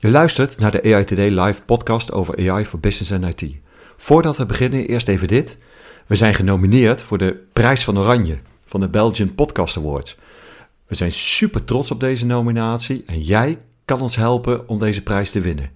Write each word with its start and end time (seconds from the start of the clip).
Je 0.00 0.10
luistert 0.10 0.58
naar 0.58 0.70
de 0.70 0.94
AI 0.94 1.04
Today 1.04 1.40
live 1.40 1.62
podcast 1.62 2.12
over 2.12 2.50
AI 2.50 2.64
voor 2.64 2.80
business 2.80 3.10
en 3.10 3.22
IT. 3.22 3.44
Voordat 3.96 4.36
we 4.36 4.46
beginnen, 4.46 4.86
eerst 4.86 5.08
even 5.08 5.28
dit. 5.28 5.58
We 6.06 6.14
zijn 6.14 6.34
genomineerd 6.34 7.02
voor 7.02 7.18
de 7.18 7.44
Prijs 7.52 7.84
van 7.84 7.98
Oranje 7.98 8.38
van 8.66 8.80
de 8.80 8.88
Belgian 8.88 9.34
Podcast 9.34 9.76
Awards. 9.76 10.16
We 10.86 10.94
zijn 10.94 11.12
super 11.12 11.64
trots 11.64 11.90
op 11.90 12.00
deze 12.00 12.26
nominatie 12.26 13.02
en 13.06 13.22
jij 13.22 13.58
kan 13.84 14.00
ons 14.00 14.16
helpen 14.16 14.68
om 14.68 14.78
deze 14.78 15.02
prijs 15.02 15.30
te 15.30 15.40
winnen. 15.40 15.70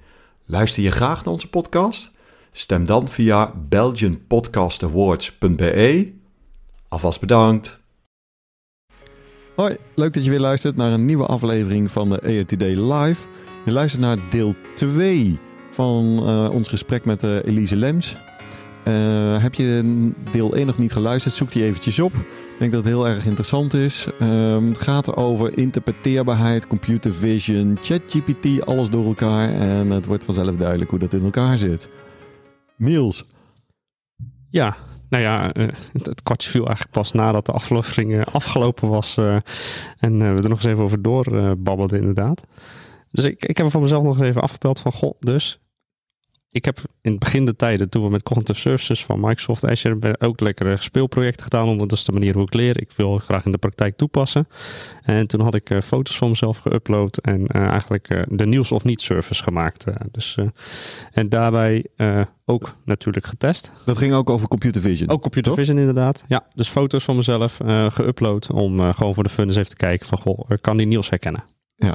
Luister 0.46 0.82
je 0.82 0.90
graag 0.90 1.24
naar 1.24 1.34
onze 1.34 1.48
podcast? 1.48 2.10
Stem 2.52 2.86
dan 2.86 3.08
via 3.08 3.52
belgianpodcastawards.be. 3.68 6.12
Alvast 6.88 7.20
bedankt. 7.20 7.80
Hoi, 9.56 9.76
leuk 9.94 10.14
dat 10.14 10.24
je 10.24 10.30
weer 10.30 10.40
luistert 10.40 10.76
naar 10.76 10.92
een 10.92 11.04
nieuwe 11.04 11.26
aflevering 11.26 11.90
van 11.90 12.08
de 12.08 12.20
EATD 12.20 12.62
Live. 12.62 13.26
Je 13.64 13.72
luistert 13.72 14.02
naar 14.02 14.16
deel 14.30 14.54
2 14.74 15.38
van 15.70 16.20
uh, 16.28 16.50
ons 16.52 16.68
gesprek 16.68 17.04
met 17.04 17.22
uh, 17.22 17.44
Elise 17.44 17.76
Lems. 17.76 18.16
Uh, 18.84 19.42
heb 19.42 19.54
je 19.54 20.10
deel 20.30 20.54
1 20.54 20.66
nog 20.66 20.78
niet 20.78 20.92
geluisterd, 20.92 21.34
zoek 21.34 21.52
die 21.52 21.64
eventjes 21.64 21.98
op. 21.98 22.12
Ik 22.14 22.58
denk 22.58 22.72
dat 22.72 22.84
het 22.84 22.92
heel 22.92 23.08
erg 23.08 23.26
interessant 23.26 23.74
is. 23.74 24.06
Um, 24.20 24.68
het 24.68 24.78
gaat 24.78 25.16
over 25.16 25.58
interpreteerbaarheid, 25.58 26.66
computer 26.66 27.14
vision, 27.14 27.78
ChatGPT, 27.82 28.66
alles 28.66 28.90
door 28.90 29.06
elkaar. 29.06 29.48
En 29.48 29.90
het 29.90 30.06
wordt 30.06 30.24
vanzelf 30.24 30.56
duidelijk 30.56 30.90
hoe 30.90 30.98
dat 30.98 31.12
in 31.12 31.24
elkaar 31.24 31.58
zit. 31.58 31.88
Niels. 32.76 33.24
Ja, 34.50 34.76
nou 35.08 35.22
ja, 35.22 35.50
het, 35.92 36.22
kwartje 36.22 36.50
viel 36.50 36.66
eigenlijk 36.66 36.94
pas 36.94 37.12
nadat 37.12 37.46
de 37.46 37.52
aflevering 37.52 38.24
afgelopen 38.24 38.88
was. 38.88 39.16
En 39.98 40.18
we 40.18 40.42
er 40.42 40.48
nog 40.48 40.58
eens 40.58 40.64
even 40.64 40.82
over 40.82 41.02
doorbabbelden 41.02 41.98
inderdaad. 41.98 42.46
Dus 43.12 43.24
ik, 43.24 43.44
ik 43.44 43.56
heb 43.56 43.66
er 43.66 43.72
van 43.72 43.82
mezelf 43.82 44.04
nog 44.04 44.14
eens 44.18 44.28
even 44.28 44.42
afgepeld 44.42 44.80
van, 44.80 44.92
goh, 44.92 45.14
dus 45.20 45.60
ik 46.52 46.64
heb 46.64 46.78
in 47.00 47.10
het 47.10 47.20
begin 47.20 47.44
de 47.44 47.56
tijden, 47.56 47.88
toen 47.88 48.04
we 48.04 48.10
met 48.10 48.22
Cognitive 48.22 48.58
Services 48.58 49.04
van 49.04 49.20
Microsoft 49.20 49.66
Azure 49.66 50.16
ook 50.18 50.40
lekkere 50.40 50.76
speelprojecten 50.78 51.42
gedaan, 51.42 51.68
omdat 51.68 51.88
dat 51.88 51.98
is 51.98 52.04
de 52.04 52.12
manier 52.12 52.34
hoe 52.34 52.42
ik 52.42 52.54
leer. 52.54 52.80
Ik 52.80 52.92
wil 52.96 53.18
graag 53.18 53.44
in 53.44 53.52
de 53.52 53.58
praktijk 53.58 53.96
toepassen. 53.96 54.48
En 55.02 55.26
toen 55.26 55.40
had 55.40 55.54
ik 55.54 55.70
uh, 55.70 55.80
foto's 55.80 56.16
van 56.16 56.28
mezelf 56.28 56.58
geüpload 56.58 57.20
en 57.22 57.40
uh, 57.40 57.62
eigenlijk 57.62 58.10
uh, 58.10 58.22
de 58.28 58.46
nieuws 58.46 58.72
of 58.72 58.84
niet 58.84 59.00
service 59.00 59.42
gemaakt. 59.42 59.84
dus, 60.10 60.36
en 61.12 61.28
daarbij 61.28 61.86
ook 62.44 62.74
natuurlijk 62.84 63.26
getest. 63.26 63.72
Dat 63.84 63.98
ging 63.98 64.12
ook 64.12 64.30
over 64.30 64.48
computer 64.48 64.82
vision? 64.82 65.08
Ook 65.08 65.22
computer 65.22 65.50
toch? 65.50 65.60
vision 65.60 65.78
inderdaad. 65.78 66.24
Ja, 66.28 66.46
dus 66.54 66.68
foto's 66.68 67.04
van 67.04 67.16
mezelf 67.16 67.58
geüpload 67.88 68.50
om 68.52 68.92
gewoon 68.92 69.14
voor 69.14 69.22
de 69.22 69.28
fun 69.28 69.46
eens 69.46 69.56
even 69.56 69.70
te 69.70 69.76
kijken 69.76 70.06
van, 70.06 70.18
goh, 70.18 70.50
kan 70.60 70.76
die 70.76 70.86
Niels 70.86 71.10
herkennen? 71.10 71.44
Ja. 71.76 71.94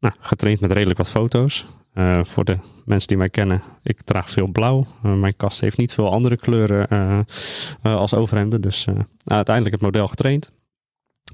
Nou, 0.00 0.14
getraind 0.20 0.60
met 0.60 0.72
redelijk 0.72 0.98
wat 0.98 1.10
foto's. 1.10 1.64
Uh, 1.94 2.24
voor 2.24 2.44
de 2.44 2.58
mensen 2.84 3.08
die 3.08 3.16
mij 3.16 3.28
kennen, 3.28 3.62
ik 3.82 4.02
draag 4.02 4.30
veel 4.30 4.46
blauw. 4.46 4.86
Uh, 5.04 5.14
mijn 5.14 5.36
kast 5.36 5.60
heeft 5.60 5.76
niet 5.76 5.92
veel 5.92 6.10
andere 6.10 6.36
kleuren 6.36 6.86
uh, 7.82 7.96
als 7.96 8.14
overhemden. 8.14 8.60
Dus 8.60 8.86
uiteindelijk 9.24 9.74
het 9.74 9.84
model 9.84 10.08
getraind. 10.08 10.52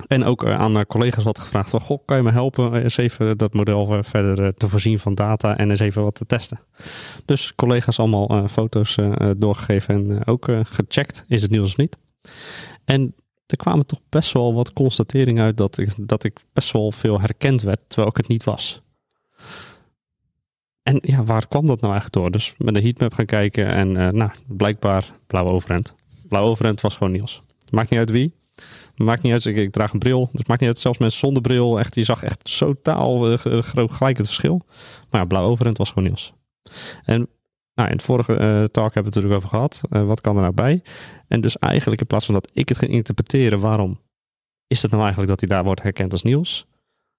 En 0.06 0.24
ook 0.24 0.46
aan 0.46 0.86
collega's 0.86 1.24
wat 1.24 1.38
gevraagd 1.38 1.70
goh, 1.70 1.98
kan 2.04 2.16
je 2.16 2.22
me 2.22 2.30
helpen 2.30 2.82
eens 2.82 2.96
even 2.96 3.38
dat 3.38 3.54
model 3.54 4.02
verder 4.02 4.54
te 4.54 4.68
voorzien 4.68 4.98
van 4.98 5.14
data 5.14 5.56
en 5.56 5.70
eens 5.70 5.80
even 5.80 6.02
wat 6.02 6.14
te 6.14 6.26
testen. 6.26 6.60
Dus 7.24 7.54
collega's 7.54 7.98
allemaal 7.98 8.48
foto's 8.48 8.98
doorgegeven 9.36 9.94
en 9.94 10.26
ook 10.26 10.48
gecheckt, 10.62 11.24
is 11.28 11.42
het 11.42 11.50
nieuws 11.50 11.70
of 11.70 11.76
niet. 11.76 11.98
En 12.84 13.14
er 13.46 13.56
kwamen 13.56 13.86
toch 13.86 14.00
best 14.08 14.32
wel 14.32 14.54
wat 14.54 14.72
constateringen 14.72 15.44
uit 15.44 15.56
dat 15.56 15.78
ik, 15.78 16.08
dat 16.08 16.24
ik 16.24 16.38
best 16.52 16.72
wel 16.72 16.90
veel 16.90 17.20
herkend 17.20 17.62
werd, 17.62 17.80
terwijl 17.86 18.10
ik 18.10 18.16
het 18.16 18.28
niet 18.28 18.44
was. 18.44 18.82
En 20.82 20.98
ja, 21.02 21.24
waar 21.24 21.48
kwam 21.48 21.66
dat 21.66 21.80
nou 21.80 21.92
eigenlijk 21.92 22.22
door? 22.22 22.30
Dus 22.30 22.54
met 22.58 22.76
een 22.76 22.82
heatmap 22.82 23.14
gaan 23.14 23.26
kijken 23.26 23.66
en 23.66 23.88
uh, 23.88 24.08
nou, 24.08 24.30
blijkbaar 24.46 25.12
blauw 25.26 25.46
overhemd. 25.46 25.94
Blauw 26.28 26.44
overhemd 26.44 26.80
was 26.80 26.96
gewoon 26.96 27.12
Niels. 27.12 27.42
Maakt 27.70 27.90
niet 27.90 27.98
uit 27.98 28.10
wie. 28.10 28.34
Maakt 28.96 29.22
niet 29.22 29.32
uit, 29.32 29.44
ik, 29.44 29.56
ik 29.56 29.72
draag 29.72 29.92
een 29.92 29.98
bril. 29.98 30.28
Dus 30.32 30.46
maakt 30.46 30.60
niet 30.60 30.68
uit, 30.68 30.78
zelfs 30.78 30.98
mensen 30.98 31.18
zonder 31.18 31.42
bril. 31.42 31.78
Echt, 31.78 31.94
je 31.94 32.04
zag 32.04 32.22
echt 32.22 32.58
totaal 32.58 33.30
uh, 33.32 33.38
groot 33.62 33.92
gelijk 33.92 34.16
het 34.16 34.26
verschil. 34.26 34.62
Maar 35.10 35.20
ja, 35.20 35.26
blauw 35.26 35.48
overhemd 35.48 35.78
was 35.78 35.88
gewoon 35.88 36.04
Niels. 36.04 36.32
En 37.04 37.28
nou, 37.76 37.88
in 37.88 37.96
het 37.96 38.02
vorige 38.02 38.32
uh, 38.32 38.64
talk 38.64 38.94
hebben 38.94 39.12
we 39.12 39.18
het 39.18 39.24
natuurlijk 39.24 39.34
over 39.34 39.48
gehad. 39.48 39.80
Uh, 39.90 40.06
wat 40.06 40.20
kan 40.20 40.36
er 40.36 40.42
nou 40.42 40.54
bij? 40.54 40.82
En 41.28 41.40
dus 41.40 41.58
eigenlijk 41.58 42.00
in 42.00 42.06
plaats 42.06 42.24
van 42.24 42.34
dat 42.34 42.50
ik 42.52 42.68
het 42.68 42.78
ging 42.78 42.92
interpreteren, 42.92 43.60
waarom 43.60 44.00
is 44.66 44.82
het 44.82 44.90
nou 44.90 45.02
eigenlijk 45.02 45.30
dat 45.30 45.40
hij 45.40 45.56
daar 45.56 45.64
wordt 45.64 45.82
herkend 45.82 46.12
als 46.12 46.22
Niels? 46.22 46.66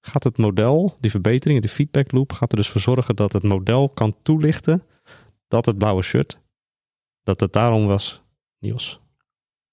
Gaat 0.01 0.23
het 0.23 0.38
model, 0.38 0.96
die 1.00 1.12
verbetering, 1.12 1.62
die 1.62 1.69
feedback 1.69 2.12
loop, 2.12 2.34
gaat 2.34 2.51
er 2.51 2.57
dus 2.57 2.69
voor 2.69 2.81
zorgen 2.81 3.16
dat 3.16 3.34
het 3.34 3.44
model 3.44 3.90
kan 3.90 4.16
toelichten 4.23 4.84
dat 5.47 5.66
het 5.66 5.78
blauwe 5.78 6.01
shirt, 6.01 6.40
dat 7.23 7.40
het 7.40 7.53
daarom 7.53 7.85
was 7.85 8.22
Niels. 8.59 9.00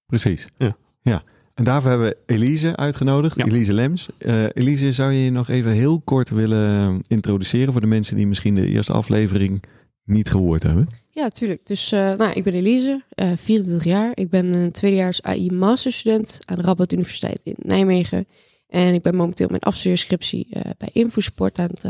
Precies. 0.06 0.48
Ja. 0.56 0.76
ja. 1.02 1.22
En 1.54 1.64
daarvoor 1.64 1.90
hebben 1.90 2.08
we 2.08 2.16
Elise 2.26 2.76
uitgenodigd, 2.76 3.36
ja. 3.36 3.44
Elise 3.44 3.72
Lems. 3.72 4.08
Uh, 4.18 4.46
Elise, 4.52 4.92
zou 4.92 5.12
je 5.12 5.24
je 5.24 5.30
nog 5.30 5.48
even 5.48 5.70
heel 5.70 6.00
kort 6.00 6.30
willen 6.30 7.02
introduceren 7.06 7.72
voor 7.72 7.80
de 7.80 7.86
mensen 7.86 8.16
die 8.16 8.26
misschien 8.26 8.54
de 8.54 8.66
eerste 8.66 8.92
aflevering 8.92 9.62
niet 10.04 10.30
gehoord 10.30 10.62
hebben? 10.62 10.88
Ja, 11.10 11.28
tuurlijk. 11.28 11.66
Dus 11.66 11.92
uh, 11.92 12.14
nou, 12.14 12.32
ik 12.32 12.44
ben 12.44 12.52
Elise, 12.52 13.02
uh, 13.14 13.32
24 13.36 13.84
jaar. 13.84 14.10
Ik 14.14 14.30
ben 14.30 14.54
een 14.54 14.72
tweedejaars 14.72 15.22
AI 15.22 15.50
masterstudent 15.50 16.38
aan 16.44 16.56
de 16.56 16.62
Radboud 16.62 16.92
Universiteit 16.92 17.40
in 17.42 17.54
Nijmegen. 17.58 18.26
En 18.68 18.94
ik 18.94 19.02
ben 19.02 19.14
momenteel 19.14 19.48
mijn 19.48 19.60
afstudeerscriptie 19.60 20.46
uh, 20.50 20.62
bij 20.78 20.90
Infosport 20.92 21.58
aan 21.58 21.68
het 21.70 21.86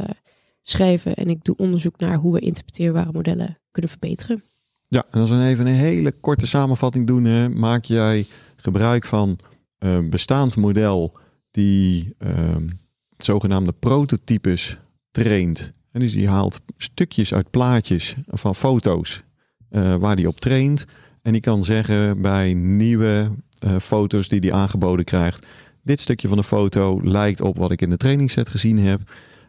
schrijven. 0.63 1.15
En 1.15 1.29
ik 1.29 1.45
doe 1.45 1.57
onderzoek 1.57 1.99
naar 1.99 2.17
hoe 2.17 2.33
we 2.33 2.41
interpreteerbare 2.41 3.13
modellen 3.13 3.59
kunnen 3.71 3.91
verbeteren. 3.91 4.43
Ja, 4.87 5.05
en 5.11 5.21
als 5.21 5.31
we 5.31 5.45
even 5.45 5.67
een 5.67 5.73
hele 5.73 6.13
korte 6.13 6.47
samenvatting 6.47 7.07
doen, 7.07 7.25
hè, 7.25 7.49
maak 7.49 7.85
jij 7.85 8.27
gebruik 8.57 9.05
van 9.05 9.39
een 9.79 10.11
bestaand 10.11 10.57
model 10.57 11.19
die 11.51 12.15
ehm, 12.19 12.69
zogenaamde 13.17 13.73
prototypes 13.73 14.79
traint 15.11 15.73
en 15.95 16.01
dus 16.01 16.13
die 16.13 16.29
haalt 16.29 16.61
stukjes 16.77 17.35
uit 17.35 17.51
plaatjes 17.51 18.15
van 18.27 18.55
foto's 18.55 19.23
uh, 19.71 19.97
waar 19.97 20.17
die 20.17 20.29
op 20.29 20.41
traint. 20.41 20.85
En 21.23 21.33
die 21.33 21.41
kan 21.41 21.65
zeggen 21.65 22.21
bij 22.21 22.55
nieuwe 22.55 23.31
uh, 23.65 23.79
foto's 23.79 24.29
die 24.29 24.41
hij 24.41 24.53
aangeboden 24.53 25.05
krijgt. 25.05 25.47
Dit 25.83 26.01
stukje 26.01 26.29
van 26.29 26.37
de 26.37 26.45
foto 26.45 27.01
lijkt 27.03 27.41
op 27.41 27.59
wat 27.59 27.71
ik 27.71 27.83
in 27.83 27.91
de 27.91 27.97
trainingsset 27.97 28.49
gezien 28.49 28.79
heb. 28.79 29.01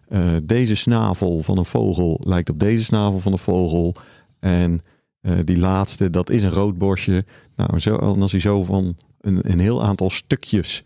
Uh, 0.10 0.36
deze 0.44 0.76
snavel 0.76 1.44
van 1.44 1.58
een 1.58 1.66
vogel 1.66 2.20
lijkt 2.24 2.50
op 2.50 2.60
deze 2.60 2.84
snavel 2.84 3.20
van 3.20 3.32
een 3.32 3.38
vogel. 3.38 3.96
En 4.40 4.82
die 5.44 5.58
laatste, 5.58 6.10
dat 6.10 6.30
is 6.30 6.44
een 6.44 6.50
roodborstje. 6.50 7.26
Nou, 7.56 7.80
zo, 7.80 7.96
als 7.96 8.32
hij 8.32 8.42
zo 8.42 8.64
van 8.64 8.96
een, 9.22 9.52
een 9.52 9.60
heel 9.60 9.84
aantal 9.84 10.10
stukjes 10.10 10.84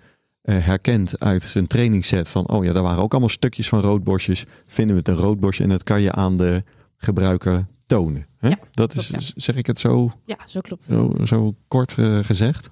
herkent 0.54 1.20
uit 1.20 1.44
zijn 1.44 1.68
trainingsset 1.68 2.30
van, 2.30 2.48
oh 2.48 2.64
ja, 2.64 2.74
daar 2.74 2.84
waren 2.84 3.04
ook 3.04 3.12
allemaal 3.12 3.30
stukjes 3.30 3.70
van 3.70 3.80
roodborstjes. 3.80 4.46
Vinden 4.68 4.96
we 4.96 5.02
het 5.02 5.08
een 5.18 5.24
roodborstje 5.24 5.64
en 5.64 5.70
dat 5.70 5.84
kan 5.84 6.02
je 6.02 6.12
aan 6.12 6.38
de 6.38 6.64
gebruiker 6.98 7.66
tonen. 7.86 8.28
Hè? 8.38 8.48
Ja, 8.50 8.58
dat 8.72 8.94
is, 8.94 9.34
zeg 9.36 9.56
ik 9.56 9.68
het 9.68 9.80
zo? 9.80 10.12
Ja, 10.24 10.38
zo 10.46 10.62
klopt 10.62 10.88
het. 10.88 10.96
Zo, 10.96 11.26
zo 11.26 11.56
kort 11.68 11.98
uh, 11.98 12.24
gezegd. 12.24 12.70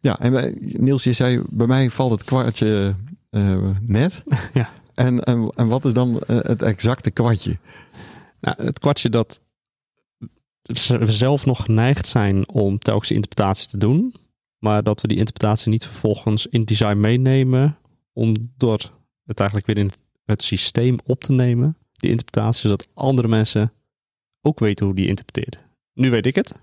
Ja, 0.00 0.18
en 0.18 0.32
bij, 0.32 0.56
Niels, 0.60 1.04
je 1.04 1.12
zei, 1.12 1.42
bij 1.50 1.66
mij 1.66 1.90
valt 1.90 2.10
het 2.10 2.24
kwartje 2.24 2.94
uh, 3.30 3.68
net. 3.80 4.22
ja. 4.54 4.70
En, 4.94 5.24
en, 5.24 5.52
en 5.54 5.68
wat 5.68 5.84
is 5.84 5.92
dan 5.92 6.22
het 6.26 6.62
exacte 6.62 7.10
kwartje? 7.10 7.58
Nou, 8.40 8.64
het 8.64 8.78
kwartje 8.78 9.10
dat 9.10 9.40
we 10.62 11.12
zelf 11.12 11.46
nog 11.46 11.62
geneigd 11.62 12.06
zijn 12.06 12.48
om 12.48 12.78
telkens 12.78 13.10
interpretatie 13.10 13.68
te 13.68 13.78
doen. 13.78 14.14
Maar 14.58 14.82
dat 14.82 15.00
we 15.00 15.08
die 15.08 15.16
interpretatie 15.18 15.70
niet 15.70 15.84
vervolgens 15.84 16.46
in 16.46 16.64
design 16.64 17.00
meenemen. 17.00 17.78
Om 18.12 18.34
door 18.56 18.92
het 19.24 19.38
eigenlijk 19.38 19.68
weer 19.68 19.78
in 19.78 19.90
het 20.24 20.42
systeem 20.42 20.98
op 21.04 21.24
te 21.24 21.32
nemen. 21.32 21.76
Die 21.92 22.10
interpretatie, 22.10 22.62
zodat 22.62 22.88
andere 22.94 23.28
mensen 23.28 23.72
ook 24.40 24.58
weten 24.58 24.86
hoe 24.86 24.94
die 24.94 25.08
interpreteert. 25.08 25.64
Nu 25.92 26.10
weet 26.10 26.26
ik 26.26 26.34
het. 26.34 26.60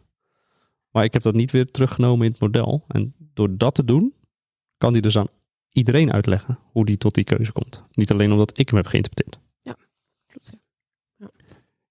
Maar 0.92 1.04
ik 1.04 1.14
heb 1.14 1.22
dat 1.22 1.34
niet 1.34 1.52
weer 1.52 1.66
teruggenomen 1.66 2.26
in 2.26 2.32
het 2.32 2.42
model. 2.42 2.86
En 2.88 3.14
door 3.34 3.58
dat 3.58 3.76
te 3.76 3.86
doen, 3.86 4.14
kan 4.78 4.94
die 4.94 5.02
dus 5.02 5.18
aan 5.18 5.28
iedereen 5.72 6.12
uitleggen 6.12 6.60
hoe 6.72 6.86
die 6.86 6.98
tot 6.98 7.14
die 7.14 7.24
keuze 7.24 7.52
komt. 7.52 7.84
Niet 7.92 8.12
alleen 8.12 8.32
omdat 8.32 8.60
ik 8.60 8.68
hem 8.68 8.78
heb 8.78 8.88
geïnterpreteerd. 8.88 9.40
Ja, 9.62 9.76
klopt. 10.28 10.52
Ja, 11.16 11.30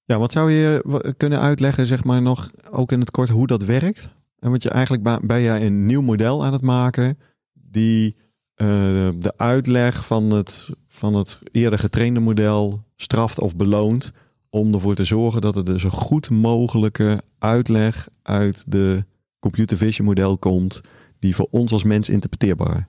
ja 0.04 0.18
wat 0.18 0.32
zou 0.32 0.50
je 0.50 1.14
kunnen 1.16 1.40
uitleggen, 1.40 1.86
zeg 1.86 2.04
maar 2.04 2.22
nog 2.22 2.50
ook 2.70 2.92
in 2.92 3.00
het 3.00 3.10
kort, 3.10 3.28
hoe 3.28 3.46
dat 3.46 3.64
werkt? 3.64 4.10
En 4.38 4.50
want 4.50 4.62
je 4.62 4.70
eigenlijk 4.70 5.26
ben 5.26 5.40
je 5.40 5.50
een 5.50 5.86
nieuw 5.86 6.02
model 6.02 6.44
aan 6.44 6.52
het 6.52 6.62
maken 6.62 7.18
die 7.52 8.16
uh, 8.56 9.10
de 9.18 9.32
uitleg 9.36 10.06
van 10.06 10.30
het, 10.30 10.70
van 10.88 11.14
het 11.14 11.38
eerder 11.52 11.78
getrainde 11.78 12.20
model 12.20 12.84
straft 12.96 13.38
of 13.38 13.56
beloont. 13.56 14.12
Om 14.50 14.74
ervoor 14.74 14.94
te 14.94 15.04
zorgen 15.04 15.40
dat 15.40 15.56
er 15.56 15.64
dus 15.64 15.84
een 15.84 15.90
goed 15.90 16.30
mogelijke 16.30 17.22
uitleg 17.38 18.08
uit 18.22 18.64
de 18.66 19.04
computer 19.38 19.76
vision 19.76 20.06
model 20.06 20.38
komt. 20.38 20.80
Die 21.18 21.34
voor 21.34 21.48
ons 21.50 21.72
als 21.72 21.84
mens 21.84 22.08
interpreteerbaar 22.08 22.88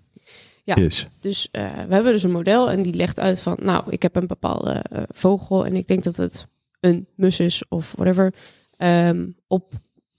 Ja. 0.63 0.75
is. 0.75 1.07
Dus 1.19 1.49
uh, 1.51 1.61
we 1.61 1.93
hebben 1.93 2.11
dus 2.11 2.23
een 2.23 2.31
model 2.31 2.69
en 2.69 2.81
die 2.81 2.93
legt 2.93 3.19
uit 3.19 3.39
van, 3.39 3.57
nou, 3.61 3.83
ik 3.89 4.01
heb 4.01 4.15
een 4.15 4.27
bepaalde 4.27 4.85
uh, 4.93 5.01
vogel 5.07 5.65
en 5.65 5.75
ik 5.75 5.87
denk 5.87 6.03
dat 6.03 6.17
het 6.17 6.47
een 6.79 7.07
mus 7.15 7.39
is 7.39 7.67
of 7.67 7.93
whatever, 7.95 8.33
um, 8.77 9.35
op 9.47 9.73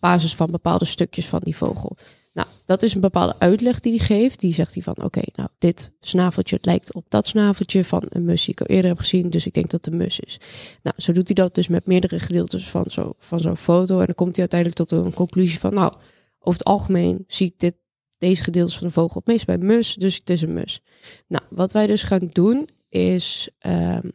basis 0.06 0.34
van 0.34 0.50
bepaalde 0.50 0.84
stukjes 0.84 1.26
van 1.26 1.40
die 1.42 1.56
vogel. 1.56 1.96
Nou, 2.32 2.48
dat 2.64 2.82
is 2.82 2.94
een 2.94 3.00
bepaalde 3.00 3.34
uitleg 3.38 3.80
die 3.80 3.96
hij 3.96 4.06
geeft. 4.06 4.40
Die 4.40 4.54
zegt 4.54 4.74
hij 4.74 4.82
van, 4.82 4.96
oké, 5.02 5.22
nou, 5.34 5.48
dit 5.58 5.90
snaveltje 6.00 6.58
lijkt 6.60 6.94
op 6.94 7.04
dat 7.08 7.26
snaveltje 7.26 7.84
van 7.84 8.02
een 8.08 8.24
mus 8.24 8.44
die 8.44 8.54
ik 8.54 8.60
al 8.60 8.66
eerder 8.66 8.90
heb 8.90 8.98
gezien, 8.98 9.30
dus 9.30 9.46
ik 9.46 9.52
denk 9.52 9.70
dat 9.70 9.84
het 9.84 9.94
een 9.94 10.00
mus 10.00 10.20
is. 10.20 10.40
Nou, 10.82 10.96
zo 10.96 11.12
doet 11.12 11.26
hij 11.26 11.34
dat 11.34 11.54
dus 11.54 11.68
met 11.68 11.86
meerdere 11.86 12.18
gedeeltes 12.18 12.68
van 12.68 12.84
zo'n 12.86 13.14
van 13.18 13.40
zo'n 13.40 13.56
foto. 13.56 14.00
En 14.00 14.06
dan 14.06 14.14
komt 14.14 14.36
hij 14.36 14.48
uiteindelijk 14.50 14.80
tot 14.80 14.90
een 14.90 15.14
conclusie 15.14 15.58
van, 15.58 15.74
nou, 15.74 15.92
over 16.38 16.58
het 16.58 16.64
algemeen 16.64 17.24
zie 17.26 17.46
ik 17.46 17.58
dit, 17.58 17.74
deze 18.18 18.42
gedeeltes 18.42 18.76
van 18.76 18.86
de 18.86 18.92
vogel 18.92 19.16
het 19.16 19.26
meest 19.26 19.46
bij 19.46 19.58
mus, 19.58 19.94
dus 19.94 20.16
het 20.16 20.30
is 20.30 20.42
een 20.42 20.52
mus. 20.52 20.80
Nou, 21.28 21.44
wat 21.50 21.72
wij 21.72 21.86
dus 21.86 22.02
gaan 22.02 22.28
doen 22.32 22.68
is 22.88 23.48
um, 23.66 24.12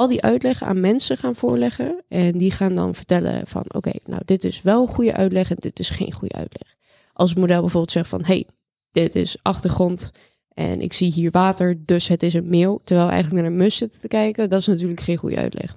al 0.00 0.08
die 0.08 0.22
uitleg 0.22 0.62
aan 0.62 0.80
mensen 0.80 1.16
gaan 1.16 1.34
voorleggen. 1.34 2.02
En 2.08 2.38
die 2.38 2.50
gaan 2.50 2.74
dan 2.74 2.94
vertellen 2.94 3.46
van, 3.46 3.64
oké, 3.68 3.90
nou, 4.04 4.22
dit 4.24 4.44
is 4.44 4.62
wel 4.62 4.82
een 4.82 4.88
goede 4.88 5.12
uitleg 5.12 5.50
en 5.50 5.56
dit 5.58 5.78
is 5.78 5.90
geen 5.90 6.12
goede 6.12 6.34
uitleg. 6.34 6.74
Als 7.12 7.30
het 7.30 7.38
model 7.38 7.60
bijvoorbeeld 7.60 7.92
zegt 7.92 8.08
van, 8.08 8.24
hey, 8.24 8.46
dit 8.90 9.14
is 9.14 9.36
achtergrond 9.42 10.10
en 10.48 10.80
ik 10.80 10.92
zie 10.92 11.12
hier 11.12 11.30
water, 11.30 11.84
dus 11.84 12.08
het 12.08 12.22
is 12.22 12.34
een 12.34 12.48
meeuw. 12.48 12.80
Terwijl 12.84 13.08
eigenlijk 13.08 13.42
naar 13.42 13.52
een 13.52 13.58
mus 13.58 13.76
zitten 13.76 14.00
te 14.00 14.08
kijken, 14.08 14.48
dat 14.48 14.60
is 14.60 14.66
natuurlijk 14.66 15.00
geen 15.00 15.16
goede 15.16 15.36
uitleg. 15.36 15.76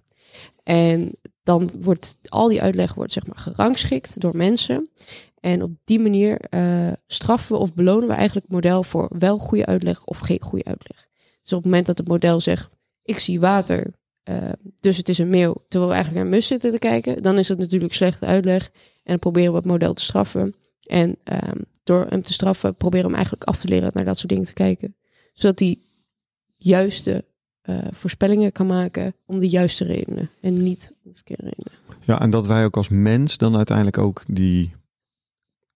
En 0.63 1.11
dan 1.43 1.71
wordt 1.79 2.15
al 2.29 2.47
die 2.47 2.61
uitleg 2.61 2.93
wordt 2.93 3.11
zeg 3.11 3.27
maar 3.27 3.37
gerangschikt 3.37 4.19
door 4.19 4.37
mensen. 4.37 4.89
En 5.39 5.63
op 5.63 5.71
die 5.83 5.99
manier 5.99 6.41
uh, 6.49 6.91
straffen 7.07 7.55
we 7.55 7.61
of 7.61 7.73
belonen 7.73 8.07
we 8.07 8.13
eigenlijk 8.13 8.45
het 8.45 8.55
model 8.55 8.83
voor 8.83 9.09
wel 9.19 9.37
goede 9.37 9.65
uitleg 9.65 10.05
of 10.05 10.17
geen 10.17 10.41
goede 10.41 10.65
uitleg. 10.65 11.07
Dus 11.41 11.51
op 11.51 11.57
het 11.57 11.65
moment 11.65 11.85
dat 11.85 11.97
het 11.97 12.07
model 12.07 12.39
zegt, 12.39 12.75
ik 13.03 13.19
zie 13.19 13.39
water, 13.39 13.93
uh, 14.29 14.49
dus 14.79 14.97
het 14.97 15.09
is 15.09 15.17
een 15.17 15.29
meeuw, 15.29 15.53
terwijl 15.67 15.91
we 15.91 15.95
eigenlijk 15.95 16.25
naar 16.25 16.35
mus 16.35 16.47
zitten 16.47 16.71
te 16.71 16.79
kijken, 16.79 17.21
dan 17.21 17.37
is 17.37 17.47
het 17.47 17.57
natuurlijk 17.57 17.93
slechte 17.93 18.25
uitleg. 18.25 18.65
En 18.93 19.01
dan 19.03 19.19
proberen 19.19 19.51
we 19.51 19.57
het 19.57 19.65
model 19.65 19.93
te 19.93 20.03
straffen. 20.03 20.55
En 20.83 21.17
um, 21.23 21.65
door 21.83 22.05
hem 22.09 22.21
te 22.21 22.33
straffen, 22.33 22.75
proberen 22.75 23.05
we 23.05 23.07
hem 23.07 23.15
eigenlijk 23.15 23.43
af 23.43 23.59
te 23.59 23.67
leren 23.67 23.91
naar 23.93 24.05
dat 24.05 24.17
soort 24.17 24.29
dingen 24.29 24.45
te 24.45 24.53
kijken. 24.53 24.95
Zodat 25.33 25.59
hij 25.59 25.79
juiste 26.57 27.25
uh, 27.63 27.77
voorspellingen 27.91 28.51
kan 28.51 28.65
maken 28.65 29.15
om 29.25 29.37
de 29.37 29.49
juiste 29.49 29.83
redenen 29.83 30.29
en 30.41 30.63
niet 30.63 30.93
de 31.03 31.11
verkeerde 31.13 31.43
redenen. 31.43 31.71
Ja, 32.01 32.21
en 32.21 32.29
dat 32.29 32.47
wij 32.47 32.65
ook 32.65 32.77
als 32.77 32.89
mens 32.89 33.37
dan 33.37 33.55
uiteindelijk 33.55 33.97
ook 33.97 34.23
die 34.27 34.73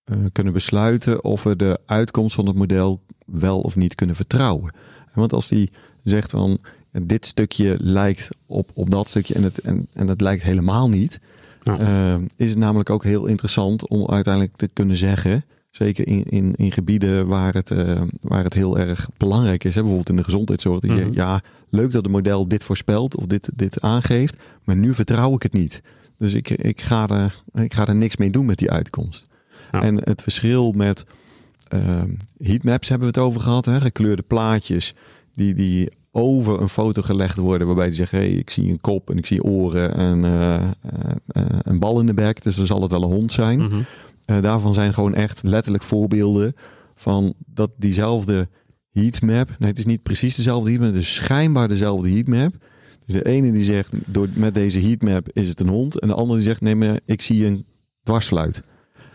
uh, 0.06 0.26
kunnen 0.32 0.54
besluiten 0.54 1.24
of 1.24 1.44
we 1.44 1.56
de 1.56 1.80
uitkomst 1.86 2.36
van 2.36 2.48
het 2.48 2.56
model 2.56 3.02
wel 3.26 3.62
of 3.62 3.76
niet 3.76 3.96
kunnen 3.96 4.16
vertrouwen. 4.16 4.74
Want 5.14 5.34
als 5.34 5.48
die 5.48 5.72
zegt 6.04 6.30
van 6.30 6.60
dit 7.02 7.26
stukje 7.26 7.76
lijkt 7.80 8.30
op, 8.46 8.72
op 8.74 8.90
dat 8.90 9.10
stukje 9.10 9.34
en 9.34 9.44
het, 9.44 9.60
en, 9.60 9.88
en 9.94 10.08
het 10.08 10.22
lijkt 10.22 10.44
helemaal 10.44 10.90
niet, 10.90 11.20
ja. 11.64 11.80
uh, 12.16 12.22
is 12.36 12.50
het 12.50 12.60
namelijk 12.60 12.90
ook 12.90 13.04
heel 13.04 13.26
interessant 13.26 13.88
om 13.88 14.08
uiteindelijk 14.10 14.56
te 14.56 14.68
kunnen 14.68 14.96
zeggen, 14.98 15.46
zeker 15.70 16.08
in, 16.08 16.24
in, 16.24 16.54
in 16.56 16.72
gebieden 16.72 17.28
waar 17.28 17.54
het, 17.54 17.70
uh, 17.70 18.02
waar 18.22 18.44
het 18.44 18.54
heel 18.54 18.78
erg 18.78 19.10
belangrijk 19.18 19.64
is, 19.64 19.76
hè, 19.76 19.82
bijvoorbeeld 19.82 20.10
in 20.10 20.16
de 20.16 20.24
gezondheidszorg, 20.24 20.80
dat 20.80 20.98
je, 20.98 21.06
Mhm. 21.06 21.14
ja, 21.14 21.42
leuk 21.70 21.92
dat 21.92 22.04
het 22.04 22.12
model 22.12 22.48
dit 22.48 22.64
voorspelt 22.64 23.16
of 23.16 23.26
dit, 23.26 23.50
dit 23.56 23.82
aangeeft, 23.82 24.38
maar 24.64 24.76
nu 24.76 24.94
vertrouw 24.94 25.36
ik 25.36 25.44
het 25.44 25.54
niet. 25.54 25.82
Dus 26.18 26.34
ik, 26.34 26.50
ik, 26.50 26.82
ga 26.82 27.08
er, 27.08 27.42
ik 27.64 27.74
ga 27.74 27.88
er 27.88 27.96
niks 27.96 28.18
mee 28.18 28.30
doen 28.30 28.46
met 28.46 28.58
die 28.58 28.72
uitkomst. 28.72 29.28
Ja. 29.72 29.82
En 29.82 29.96
het 30.04 30.22
verschil 30.22 30.72
met 30.72 31.06
uh, 31.74 32.04
heatmaps 32.38 32.90
hebben 32.90 33.08
we 33.08 33.20
het 33.20 33.28
over 33.28 33.42
gehad, 33.42 33.66
hè, 33.66 33.82
gekleurde 33.82 34.22
plaatjes 34.22 34.94
die, 35.32 35.54
die 35.54 35.90
over 36.18 36.62
een 36.62 36.69
foto 36.69 37.02
gelegd 37.02 37.38
worden, 37.38 37.68
waarbij 37.68 37.86
die 37.86 37.96
zeggen: 37.96 38.18
hey, 38.18 38.30
ik 38.30 38.50
zie 38.50 38.69
een 38.69 38.81
kop 38.81 39.10
en 39.10 39.18
ik 39.18 39.25
zie 39.25 39.44
oren 39.44 39.96
en 39.96 40.24
uh, 40.24 40.54
uh, 40.54 40.62
uh, 41.31 41.44
een 41.62 41.80
bal 41.80 42.00
in 42.00 42.06
de 42.06 42.14
bek, 42.14 42.44
dus 42.44 42.56
dan 42.56 42.66
zal 42.66 42.81
het 42.81 42.92
wel 42.92 43.04
een 43.04 43.12
hond 43.12 43.31
zijn. 43.31 43.60
Mhm. 43.60 43.81
Daarvan 44.42 44.74
zijn 44.74 44.94
gewoon 44.94 45.14
echt 45.14 45.44
letterlijk 45.44 45.84
voorbeelden 45.84 46.56
van 46.96 47.34
dat 47.46 47.72
diezelfde 47.78 48.48
heatmap, 48.92 49.50
nee, 49.60 49.69
het 49.69 49.80
is 49.80 49.86
niet 49.86 50.04
precies 50.04 50.36
dezelfde 50.36 50.69
heatmap, 50.69 50.94
het 50.94 51.02
is 51.02 51.14
schijnbaar 51.14 51.68
dezelfde 51.68 52.12
heatmap. 52.12 52.56
Dus 53.06 53.16
de 53.16 53.25
ene 53.25 53.52
die 53.52 53.64
zegt, 53.64 53.94
door, 54.06 54.28
met 54.34 54.54
deze 54.54 54.80
heatmap 54.80 55.30
is 55.34 55.50
het 55.50 55.60
een 55.60 55.68
hond, 55.68 56.00
en 56.00 56.08
de 56.08 56.14
andere 56.14 56.40
die 56.40 56.48
zegt, 56.48 56.62
nee, 56.62 56.75
maar 56.75 57.00
ik 57.06 57.22
zie 57.22 57.46
een 57.46 57.66
dwarsfluit. 58.04 58.62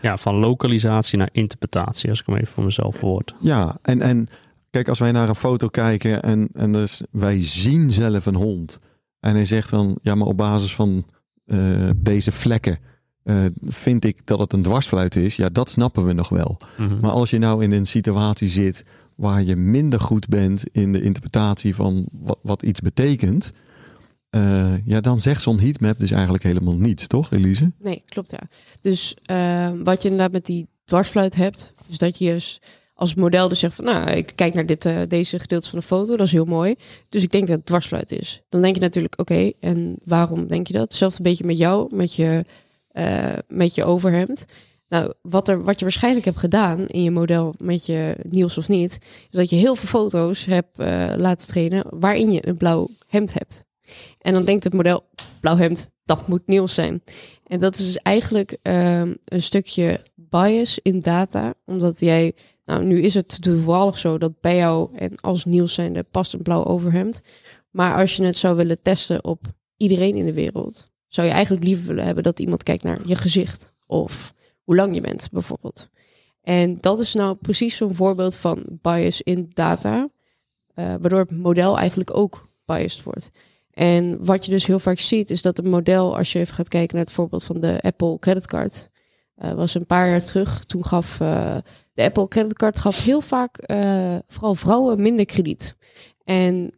Ja, 0.01 0.17
van 0.17 0.35
lokalisatie 0.35 1.17
naar 1.17 1.29
interpretatie, 1.31 2.09
als 2.09 2.19
ik 2.19 2.25
hem 2.25 2.35
even 2.35 2.53
voor 2.53 2.63
mezelf 2.63 2.95
verwoord. 2.95 3.33
Ja, 3.39 3.77
en, 3.81 4.01
en 4.01 4.27
kijk, 4.73 4.87
als 4.87 4.99
wij 4.99 5.11
naar 5.11 5.29
een 5.29 5.35
foto 5.35 5.67
kijken 5.67 6.21
en, 6.21 6.49
en 6.53 6.71
dus 6.71 7.03
wij 7.11 7.43
zien 7.43 7.91
zelf 7.91 8.25
een 8.25 8.35
hond. 8.35 8.79
En 9.19 9.35
hij 9.35 9.45
zegt 9.45 9.69
dan, 9.69 9.97
ja, 10.01 10.15
maar 10.15 10.27
op 10.27 10.37
basis 10.37 10.75
van 10.75 11.05
uh, 11.45 11.89
deze 11.95 12.31
vlekken 12.31 12.79
uh, 13.23 13.45
vind 13.65 14.05
ik 14.05 14.25
dat 14.25 14.39
het 14.39 14.53
een 14.53 14.61
dwarsfluit 14.61 15.15
is. 15.15 15.35
Ja, 15.35 15.49
dat 15.49 15.69
snappen 15.69 16.05
we 16.05 16.13
nog 16.13 16.29
wel. 16.29 16.57
Mhm. 16.77 16.99
Maar 16.99 17.11
als 17.11 17.29
je 17.29 17.37
nou 17.37 17.63
in 17.63 17.71
een 17.71 17.85
situatie 17.85 18.47
zit 18.47 18.85
waar 19.15 19.43
je 19.43 19.55
minder 19.55 19.99
goed 19.99 20.27
bent 20.27 20.63
in 20.71 20.91
de 20.91 21.01
interpretatie 21.01 21.75
van 21.75 22.07
wat, 22.11 22.39
wat 22.41 22.63
iets 22.63 22.79
betekent. 22.79 23.51
Uh, 24.35 24.85
ja, 24.85 25.01
dan 25.01 25.21
zegt 25.21 25.41
zo'n 25.41 25.59
heatmap 25.59 25.99
dus 25.99 26.11
eigenlijk 26.11 26.43
helemaal 26.43 26.75
niets, 26.75 27.07
toch, 27.07 27.31
Elise? 27.31 27.71
Nee, 27.79 28.03
klopt 28.05 28.31
ja. 28.31 28.41
Dus 28.81 29.15
uh, 29.31 29.71
wat 29.83 30.01
je 30.01 30.09
inderdaad 30.09 30.31
met 30.31 30.45
die 30.45 30.67
dwarsfluit 30.85 31.35
hebt, 31.35 31.73
is 31.87 31.97
dat 31.97 32.17
je 32.17 32.31
dus 32.31 32.61
als 32.93 33.15
model 33.15 33.47
dus 33.49 33.59
zegt 33.59 33.75
van, 33.75 33.85
nou, 33.85 34.09
ik 34.09 34.31
kijk 34.35 34.53
naar 34.53 34.65
dit, 34.65 34.85
uh, 34.85 34.97
deze 35.07 35.39
gedeelte 35.39 35.69
van 35.69 35.79
de 35.79 35.85
foto, 35.85 36.15
dat 36.15 36.25
is 36.25 36.31
heel 36.31 36.45
mooi. 36.45 36.75
Dus 37.09 37.23
ik 37.23 37.29
denk 37.29 37.47
dat 37.47 37.55
het 37.55 37.65
dwarsfluit 37.65 38.11
is. 38.11 38.41
Dan 38.49 38.61
denk 38.61 38.75
je 38.75 38.81
natuurlijk, 38.81 39.19
oké, 39.19 39.51
en 39.59 39.95
waarom 40.03 40.47
denk 40.47 40.67
je 40.67 40.73
dat? 40.73 40.81
Hetzelfde 40.81 41.23
beetje 41.23 41.45
met 41.45 41.57
jou, 41.57 41.95
met 41.95 42.13
je, 42.13 42.45
uh, 42.93 43.33
met 43.47 43.75
je 43.75 43.83
overhemd. 43.85 44.45
Nou, 44.87 45.13
wat, 45.21 45.47
er, 45.47 45.63
wat 45.63 45.79
je 45.79 45.85
waarschijnlijk 45.85 46.25
hebt 46.25 46.39
gedaan 46.39 46.87
in 46.87 47.03
je 47.03 47.11
model 47.11 47.53
met 47.57 47.85
je 47.85 48.15
Niels 48.29 48.57
of 48.57 48.67
niet, 48.67 48.97
is 49.01 49.37
dat 49.37 49.49
je 49.49 49.55
heel 49.55 49.75
veel 49.75 49.89
foto's 49.89 50.45
hebt 50.45 50.79
uh, 50.79 51.05
laten 51.17 51.47
trainen 51.47 51.85
waarin 51.89 52.31
je 52.31 52.47
een 52.47 52.57
blauw 52.57 52.89
hemd 53.07 53.33
hebt. 53.33 53.65
En 54.19 54.33
dan 54.33 54.45
denkt 54.45 54.63
het 54.63 54.73
model, 54.73 55.05
blauw 55.39 55.57
hemd, 55.57 55.89
dat 56.05 56.27
moet 56.27 56.47
Niels 56.47 56.73
zijn. 56.73 57.03
En 57.43 57.59
dat 57.59 57.79
is 57.79 57.85
dus 57.85 57.97
eigenlijk 57.97 58.57
um, 58.61 59.17
een 59.25 59.41
stukje 59.41 59.99
bias 60.15 60.79
in 60.81 61.01
data, 61.01 61.53
omdat 61.65 61.99
jij, 61.99 62.33
nou 62.65 62.83
nu 62.83 63.01
is 63.01 63.13
het 63.13 63.41
toevallig 63.41 63.97
zo 63.97 64.17
dat 64.17 64.41
bij 64.41 64.55
jou 64.55 64.97
en 64.97 65.15
als 65.15 65.45
Niels 65.45 65.73
zijnde 65.73 66.03
past 66.03 66.33
een 66.33 66.41
blauw 66.41 66.63
overhemd. 66.63 67.21
Maar 67.69 67.95
als 67.95 68.15
je 68.15 68.23
het 68.23 68.37
zou 68.37 68.55
willen 68.55 68.81
testen 68.81 69.23
op 69.23 69.45
iedereen 69.77 70.15
in 70.15 70.25
de 70.25 70.33
wereld, 70.33 70.91
zou 71.07 71.27
je 71.27 71.33
eigenlijk 71.33 71.63
liever 71.65 71.85
willen 71.85 72.05
hebben 72.05 72.23
dat 72.23 72.39
iemand 72.39 72.63
kijkt 72.63 72.83
naar 72.83 72.99
je 73.05 73.15
gezicht 73.15 73.73
of 73.87 74.33
hoe 74.63 74.75
lang 74.75 74.95
je 74.95 75.01
bent 75.01 75.29
bijvoorbeeld. 75.31 75.89
En 76.41 76.77
dat 76.81 76.99
is 76.99 77.13
nou 77.13 77.35
precies 77.35 77.75
zo'n 77.75 77.95
voorbeeld 77.95 78.35
van 78.35 78.79
bias 78.81 79.21
in 79.21 79.49
data, 79.53 79.97
uh, 79.99 80.09
waardoor 80.75 81.19
het 81.19 81.31
model 81.31 81.77
eigenlijk 81.77 82.17
ook 82.17 82.49
biased 82.65 83.03
wordt. 83.03 83.31
En 83.71 84.25
wat 84.25 84.45
je 84.45 84.51
dus 84.51 84.65
heel 84.65 84.79
vaak 84.79 84.99
ziet, 84.99 85.29
is 85.29 85.41
dat 85.41 85.57
een 85.57 85.69
model, 85.69 86.17
als 86.17 86.31
je 86.31 86.39
even 86.39 86.55
gaat 86.55 86.67
kijken 86.67 86.95
naar 86.95 87.05
het 87.05 87.13
voorbeeld 87.13 87.43
van 87.43 87.59
de 87.59 87.81
Apple 87.81 88.19
creditcard, 88.19 88.89
uh, 89.43 89.51
was 89.51 89.73
een 89.73 89.85
paar 89.85 90.09
jaar 90.09 90.23
terug. 90.23 90.63
Toen 90.63 90.85
gaf 90.85 91.19
uh, 91.19 91.57
de 91.93 92.03
Apple 92.03 92.27
creditcard 92.27 92.79
gaf 92.79 93.03
heel 93.03 93.21
vaak 93.21 93.71
uh, 93.71 94.15
vooral 94.27 94.55
vrouwen 94.55 95.01
minder 95.01 95.25
krediet. 95.25 95.75
En 96.23 96.73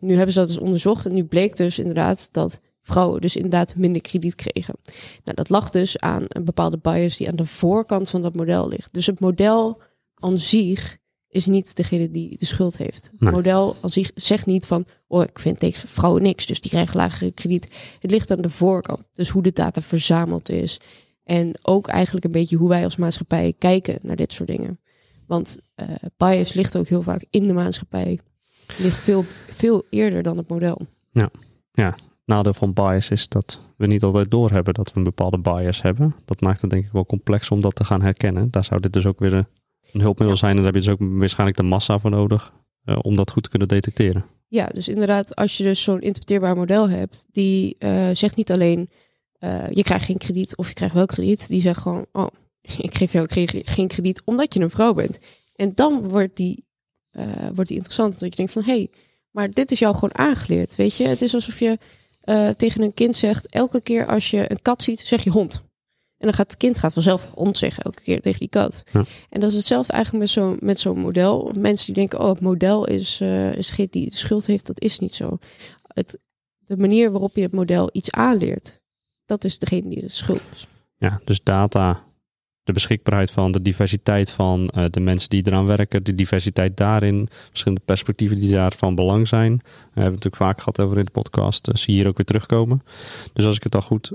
nu 0.00 0.14
hebben 0.14 0.32
ze 0.32 0.38
dat 0.38 0.48
dus 0.48 0.58
onderzocht 0.58 1.06
en 1.06 1.12
nu 1.12 1.24
bleek 1.24 1.56
dus 1.56 1.78
inderdaad 1.78 2.28
dat 2.32 2.60
vrouwen 2.82 3.20
dus 3.20 3.36
inderdaad 3.36 3.76
minder 3.76 4.02
krediet 4.02 4.34
kregen. 4.34 4.74
Nou, 5.24 5.36
dat 5.36 5.48
lag 5.48 5.70
dus 5.70 5.98
aan 5.98 6.24
een 6.28 6.44
bepaalde 6.44 6.78
bias 6.78 7.16
die 7.16 7.28
aan 7.28 7.36
de 7.36 7.46
voorkant 7.46 8.08
van 8.08 8.22
dat 8.22 8.34
model 8.34 8.68
ligt. 8.68 8.92
Dus 8.92 9.06
het 9.06 9.20
model 9.20 9.80
aan 10.14 10.38
zich 10.38 10.98
is 11.28 11.46
niet 11.46 11.76
degene 11.76 12.10
die 12.10 12.38
de 12.38 12.46
schuld 12.46 12.76
heeft. 12.76 13.02
Nee. 13.02 13.28
Het 13.28 13.30
model 13.38 13.76
aan 13.80 13.90
zich 13.90 14.10
zegt 14.14 14.46
niet 14.46 14.66
van, 14.66 14.84
oh, 15.06 15.22
ik 15.22 15.38
vind 15.38 15.60
deze 15.60 15.88
vrouwen 15.88 16.22
niks, 16.22 16.46
dus 16.46 16.60
die 16.60 16.70
krijgen 16.70 16.96
lagere 16.96 17.30
krediet. 17.30 17.72
Het 17.98 18.10
ligt 18.10 18.30
aan 18.30 18.40
de 18.40 18.50
voorkant, 18.50 19.08
dus 19.12 19.28
hoe 19.28 19.42
de 19.42 19.52
data 19.52 19.82
verzameld 19.82 20.48
is. 20.48 20.80
En 21.28 21.58
ook 21.62 21.88
eigenlijk 21.88 22.24
een 22.24 22.30
beetje 22.30 22.56
hoe 22.56 22.68
wij 22.68 22.84
als 22.84 22.96
maatschappij 22.96 23.54
kijken 23.58 23.98
naar 24.02 24.16
dit 24.16 24.32
soort 24.32 24.48
dingen. 24.48 24.80
Want 25.26 25.58
uh, 25.76 25.86
bias 26.16 26.52
ligt 26.52 26.76
ook 26.76 26.88
heel 26.88 27.02
vaak 27.02 27.24
in 27.30 27.46
de 27.46 27.52
maatschappij. 27.52 28.20
Ligt 28.78 28.98
veel, 28.98 29.24
veel 29.48 29.84
eerder 29.90 30.22
dan 30.22 30.36
het 30.36 30.48
model. 30.48 30.80
Ja, 31.10 31.30
ja. 31.72 31.96
Nadeel 32.24 32.54
van 32.54 32.72
bias 32.72 33.10
is 33.10 33.28
dat 33.28 33.60
we 33.76 33.86
niet 33.86 34.02
altijd 34.02 34.30
doorhebben 34.30 34.74
dat 34.74 34.92
we 34.92 34.98
een 34.98 35.04
bepaalde 35.04 35.38
bias 35.38 35.82
hebben. 35.82 36.14
Dat 36.24 36.40
maakt 36.40 36.60
het 36.60 36.70
denk 36.70 36.84
ik 36.84 36.92
wel 36.92 37.06
complex 37.06 37.50
om 37.50 37.60
dat 37.60 37.74
te 37.74 37.84
gaan 37.84 38.02
herkennen. 38.02 38.50
Daar 38.50 38.64
zou 38.64 38.80
dit 38.80 38.92
dus 38.92 39.06
ook 39.06 39.18
weer 39.18 39.32
een, 39.32 39.46
een 39.92 40.00
hulpmiddel 40.00 40.36
ja. 40.36 40.40
zijn. 40.40 40.56
En 40.56 40.62
daar 40.62 40.72
heb 40.72 40.82
je 40.82 40.88
dus 40.88 40.90
ook 40.92 41.18
waarschijnlijk 41.18 41.58
de 41.58 41.64
massa 41.64 41.98
voor 41.98 42.10
nodig 42.10 42.52
uh, 42.84 42.98
om 43.02 43.16
dat 43.16 43.30
goed 43.30 43.42
te 43.42 43.48
kunnen 43.48 43.68
detecteren. 43.68 44.24
Ja, 44.48 44.66
dus 44.66 44.88
inderdaad, 44.88 45.34
als 45.36 45.56
je 45.56 45.62
dus 45.62 45.82
zo'n 45.82 46.00
interpreteerbaar 46.00 46.56
model 46.56 46.88
hebt, 46.88 47.26
die 47.30 47.76
uh, 47.78 48.08
zegt 48.12 48.36
niet 48.36 48.52
alleen 48.52 48.90
uh, 49.40 49.70
je 49.70 49.82
krijgt 49.82 50.04
geen 50.04 50.18
krediet 50.18 50.56
of 50.56 50.68
je 50.68 50.74
krijgt 50.74 50.94
wel 50.94 51.06
krediet. 51.06 51.48
Die 51.48 51.60
zegt 51.60 51.80
gewoon, 51.80 52.06
oh, 52.12 52.26
ik 52.78 52.94
geef 52.94 53.12
jou 53.12 53.26
geen 53.64 53.88
krediet 53.88 54.22
omdat 54.24 54.54
je 54.54 54.60
een 54.60 54.70
vrouw 54.70 54.94
bent. 54.94 55.18
En 55.54 55.74
dan 55.74 56.08
wordt 56.08 56.36
die 56.36 56.66
wordt 57.54 57.68
die 57.68 57.76
interessant. 57.76 58.20
Dat 58.20 58.30
je 58.30 58.36
denkt 58.36 58.52
van, 58.52 58.62
hé, 58.62 58.72
hey, 58.72 58.90
maar 59.30 59.50
dit 59.50 59.70
is 59.70 59.78
jou 59.78 59.94
gewoon 59.94 60.18
aangeleerd, 60.18 60.76
weet 60.76 60.96
je. 60.96 61.06
Het 61.06 61.22
is 61.22 61.34
alsof 61.34 61.58
je 61.58 61.78
tegen 62.56 62.82
een 62.82 62.94
kind 62.94 63.16
zegt, 63.16 63.46
elke 63.46 63.80
keer 63.80 64.06
als 64.06 64.30
je 64.30 64.50
een 64.50 64.62
kat 64.62 64.82
ziet, 64.82 65.00
zeg 65.00 65.24
je 65.24 65.30
hond. 65.30 65.62
En 66.18 66.26
dan 66.26 66.32
gaat 66.32 66.50
het 66.50 66.56
kind 66.56 66.78
gaat 66.78 66.92
vanzelf 66.92 67.30
hond 67.34 67.56
zeggen 67.56 67.82
elke 67.82 68.02
keer 68.02 68.20
tegen 68.20 68.38
die 68.38 68.48
kat. 68.48 68.84
Ja. 68.92 69.04
En 69.28 69.40
dat 69.40 69.50
is 69.50 69.56
hetzelfde 69.56 69.92
eigenlijk 69.92 70.24
met 70.24 70.32
zo'n 70.32 70.56
met 70.60 70.80
zo'n 70.80 70.98
model. 70.98 71.52
Mensen 71.58 71.86
die 71.86 71.94
denken, 71.94 72.20
oh, 72.20 72.28
het 72.28 72.40
model 72.40 72.86
is, 72.86 73.20
uh, 73.20 73.54
is 73.54 73.76
die 73.90 74.10
de 74.10 74.16
schuld 74.16 74.46
heeft. 74.46 74.66
Dat 74.66 74.80
is 74.80 74.98
niet 74.98 75.14
zo. 75.14 75.38
Het, 75.82 76.20
de 76.58 76.76
manier 76.76 77.10
waarop 77.10 77.36
je 77.36 77.42
het 77.42 77.52
model 77.52 77.88
iets 77.92 78.10
aanleert, 78.10 78.77
dat 79.28 79.44
is 79.44 79.58
degene 79.58 79.88
die 79.88 80.00
de 80.00 80.08
schuld 80.08 80.48
is. 80.54 80.66
Ja, 80.96 81.20
dus 81.24 81.42
data, 81.42 82.02
de 82.62 82.72
beschikbaarheid 82.72 83.30
van, 83.30 83.52
de 83.52 83.62
diversiteit 83.62 84.30
van 84.30 84.70
uh, 84.76 84.84
de 84.90 85.00
mensen 85.00 85.28
die 85.28 85.46
eraan 85.46 85.66
werken, 85.66 86.04
de 86.04 86.14
diversiteit 86.14 86.76
daarin, 86.76 87.28
verschillende 87.48 87.84
perspectieven 87.84 88.40
die 88.40 88.50
daar 88.50 88.72
van 88.76 88.94
belang 88.94 89.28
zijn. 89.28 89.56
We 89.56 89.64
hebben 89.84 90.02
het 90.02 90.24
natuurlijk 90.24 90.42
vaak 90.42 90.58
gehad 90.58 90.80
over 90.80 90.98
in 90.98 91.04
de 91.04 91.10
podcast, 91.10 91.68
uh, 91.68 91.74
zie 91.74 91.94
je 91.94 92.00
hier 92.00 92.08
ook 92.08 92.16
weer 92.16 92.26
terugkomen. 92.26 92.82
Dus 93.32 93.44
als 93.44 93.56
ik 93.56 93.62
het 93.62 93.74
al 93.74 93.82
goed 93.82 94.12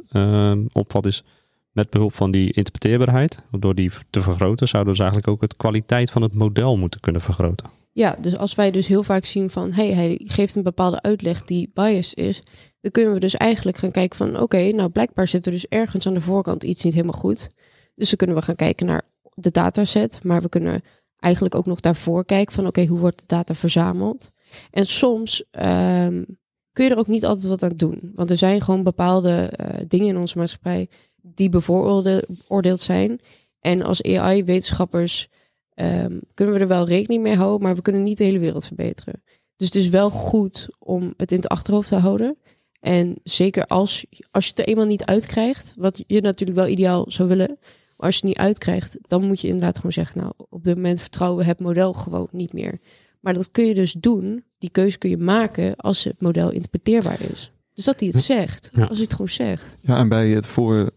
opvat 0.72 1.05
is 1.05 1.24
met 1.72 1.89
behulp 1.89 2.15
van 2.15 2.32
die 2.32 2.51
interpreteerbaarheid, 2.51 3.43
door 3.51 3.75
die 3.75 3.91
te 4.10 4.22
vergroten, 4.22 4.67
zouden 4.67 4.93
we 4.93 5.00
dus 5.00 5.08
eigenlijk 5.10 5.27
ook 5.27 5.50
de 5.50 5.55
kwaliteit 5.58 6.12
van 6.12 6.22
het 6.22 6.34
model 6.34 6.77
moeten 6.77 7.00
kunnen 7.00 7.22
vergroten. 7.22 7.82
Ja, 7.95 8.15
dus 8.21 8.38
als 8.38 8.55
wij 8.55 8.71
dus 8.71 8.88
heel 8.88 9.03
vaak 9.03 9.25
zien 9.25 9.50
van, 9.50 9.71
hey, 9.71 9.93
hij 9.93 10.21
geeft 10.23 10.55
een 10.55 10.63
bepaalde 10.63 11.01
uitleg 11.01 11.43
die 11.43 11.71
biased 11.73 12.17
is, 12.17 12.41
dan 12.81 12.91
kunnen 12.91 13.13
we 13.13 13.19
dus 13.19 13.35
eigenlijk 13.35 13.77
gaan 13.77 13.91
kijken 13.91 14.17
van, 14.17 14.39
oké, 14.39 14.71
nou 14.71 14.89
blijkbaar 14.89 15.27
zit 15.27 15.45
er 15.45 15.51
dus 15.51 15.67
ergens 15.67 16.07
aan 16.07 16.13
de 16.13 16.21
voorkant 16.21 16.63
iets 16.63 16.83
niet 16.83 16.93
helemaal 16.93 17.19
goed. 17.19 17.50
Dus 17.95 18.07
dan 18.07 18.17
kunnen 18.17 18.35
we 18.35 18.41
gaan 18.41 18.55
kijken 18.55 18.85
naar 18.85 19.01
de 19.33 19.51
dataset, 19.51 20.23
maar 20.23 20.41
we 20.41 20.50
kunnen 20.50 20.81
eigenlijk 21.19 21.55
ook 21.55 21.65
nog 21.65 21.79
daarvoor 21.79 22.25
kijken 22.25 22.53
van, 22.53 22.67
oké, 22.67 22.85
hoe 22.85 23.00
wordt 23.00 23.19
de 23.19 23.25
data 23.27 23.53
verzameld? 23.53 24.31
En 24.71 24.85
soms 24.85 25.43
um, 25.51 26.25
kun 26.71 26.85
je 26.85 26.91
er 26.91 26.97
ook 26.97 27.07
niet 27.07 27.25
altijd 27.25 27.47
wat 27.47 27.63
aan 27.63 27.77
doen, 27.77 28.12
want 28.15 28.29
er 28.29 28.38
zijn 28.38 28.62
gewoon 28.62 28.83
bepaalde 28.83 29.53
uh, 29.62 29.67
dingen 29.88 30.07
in 30.07 30.17
onze 30.17 30.38
maatschappij 30.38 30.89
die 31.21 31.50
bevooroordeeld 31.50 32.81
zijn. 32.81 33.19
En 33.59 33.81
als 33.81 34.03
AI-wetenschappers 34.03 35.29
um, 35.75 36.22
kunnen 36.34 36.56
we 36.56 36.60
er 36.60 36.68
wel 36.68 36.88
rekening 36.88 37.24
mee 37.24 37.36
houden, 37.36 37.62
maar 37.62 37.75
we 37.75 37.82
kunnen 37.82 38.03
niet 38.03 38.18
de 38.18 38.24
hele 38.24 38.39
wereld 38.39 38.65
verbeteren. 38.65 39.24
Dus 39.56 39.68
het 39.68 39.75
is 39.75 39.89
wel 39.89 40.10
goed 40.10 40.68
om 40.80 41.13
het 41.18 41.32
in 41.32 41.38
het 41.38 41.48
achterhoofd 41.48 41.88
te 41.88 41.96
houden. 41.96 42.38
En 42.80 43.15
zeker 43.24 43.65
als, 43.65 44.06
als 44.32 44.44
je 44.44 44.50
het 44.50 44.60
er 44.60 44.68
eenmaal 44.68 44.86
niet 44.86 45.06
uitkrijgt, 45.06 45.74
wat 45.77 46.03
je 46.08 46.22
natuurlijk 46.22 46.60
wel 46.60 46.68
ideaal 46.68 47.06
zou 47.08 47.27
willen, 47.27 47.58
maar 47.98 48.06
als 48.06 48.15
je 48.15 48.27
het 48.27 48.30
niet 48.30 48.48
uitkrijgt, 48.48 48.98
dan 49.01 49.25
moet 49.25 49.42
je 49.42 49.48
inderdaad 49.48 49.75
gewoon 49.75 49.92
zeggen, 49.92 50.22
nou, 50.22 50.34
op 50.50 50.63
dit 50.63 50.75
moment 50.75 51.00
vertrouwen 51.00 51.39
we 51.39 51.46
het 51.46 51.60
model 51.60 51.94
gewoon 51.94 52.27
niet 52.32 52.53
meer. 52.53 52.80
Maar 53.20 53.34
dat 53.34 53.51
kun 53.51 53.65
je 53.65 53.74
dus 53.74 53.94
doen, 53.94 54.44
die 54.58 54.70
keuze 54.70 54.98
kun 54.98 55.10
je 55.10 55.18
maken 55.18 55.75
als 55.75 56.03
het 56.03 56.22
model 56.22 56.51
interpreteerbaar 56.51 57.22
is. 57.22 57.51
Dus 57.74 57.86
dat 57.86 58.00
hij 58.00 58.10
het 58.13 58.24
zegt, 58.24 58.72
als 58.74 58.89
hij 58.89 59.01
het 59.01 59.12
gewoon 59.12 59.30
zegt. 59.30 59.77
Ja, 59.80 59.98
en 59.98 60.10
bij 60.10 60.30
het 60.30 60.48
voor 60.48 60.92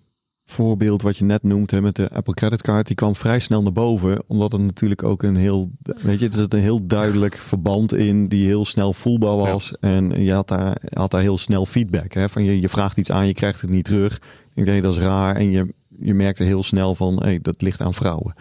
voorbeeld 0.47 1.03
wat 1.03 1.17
je 1.17 1.25
net 1.25 1.43
noemt 1.43 1.71
hè, 1.71 1.81
met 1.81 1.97
de 1.97 2.09
Apple 2.11 2.35
Credit 2.35 2.63
Card, 2.63 2.87
die 2.87 2.97
kwam 2.97 3.17
vrij 3.17 3.39
snel 3.39 3.63
naar 3.63 3.73
boven. 3.73 4.23
Omdat 4.27 4.53
het 4.53 4.61
natuurlijk 4.61 5.03
ook 5.03 5.23
een 5.23 5.37
heel, 5.37 5.71
weet 6.03 6.19
je, 6.19 6.27
er 6.27 6.35
zit 6.35 6.55
een 6.55 6.61
heel 6.61 6.87
duidelijk 6.87 7.37
verband 7.37 7.95
in 7.95 8.29
die 8.29 8.47
heel 8.47 8.65
snel 8.65 8.93
voelbaar 8.93 9.37
was. 9.37 9.77
En 9.81 10.25
je 10.25 10.33
had 10.33 10.49
daar, 10.49 10.77
had 10.93 11.11
daar 11.11 11.21
heel 11.21 11.39
snel 11.39 11.67
feedback. 11.67 12.13
Hè, 12.13 12.29
van 12.29 12.45
je, 12.45 12.61
je 12.61 12.69
vraagt 12.69 12.97
iets 12.97 13.11
aan, 13.11 13.27
je 13.27 13.35
krijgt 13.35 13.61
het 13.61 13.71
niet 13.71 13.85
terug. 13.85 14.21
Ik 14.55 14.65
denk 14.65 14.83
dat 14.83 14.97
is 14.97 15.03
raar. 15.03 15.37
En 15.37 15.51
je, 15.51 15.75
je 16.01 16.15
merkte 16.15 16.45
heel 16.45 16.63
snel 16.63 16.95
van, 16.95 17.23
hey, 17.23 17.39
dat 17.43 17.63
ligt 17.63 17.81
aan 17.81 17.95
vrouwen. 17.95 18.35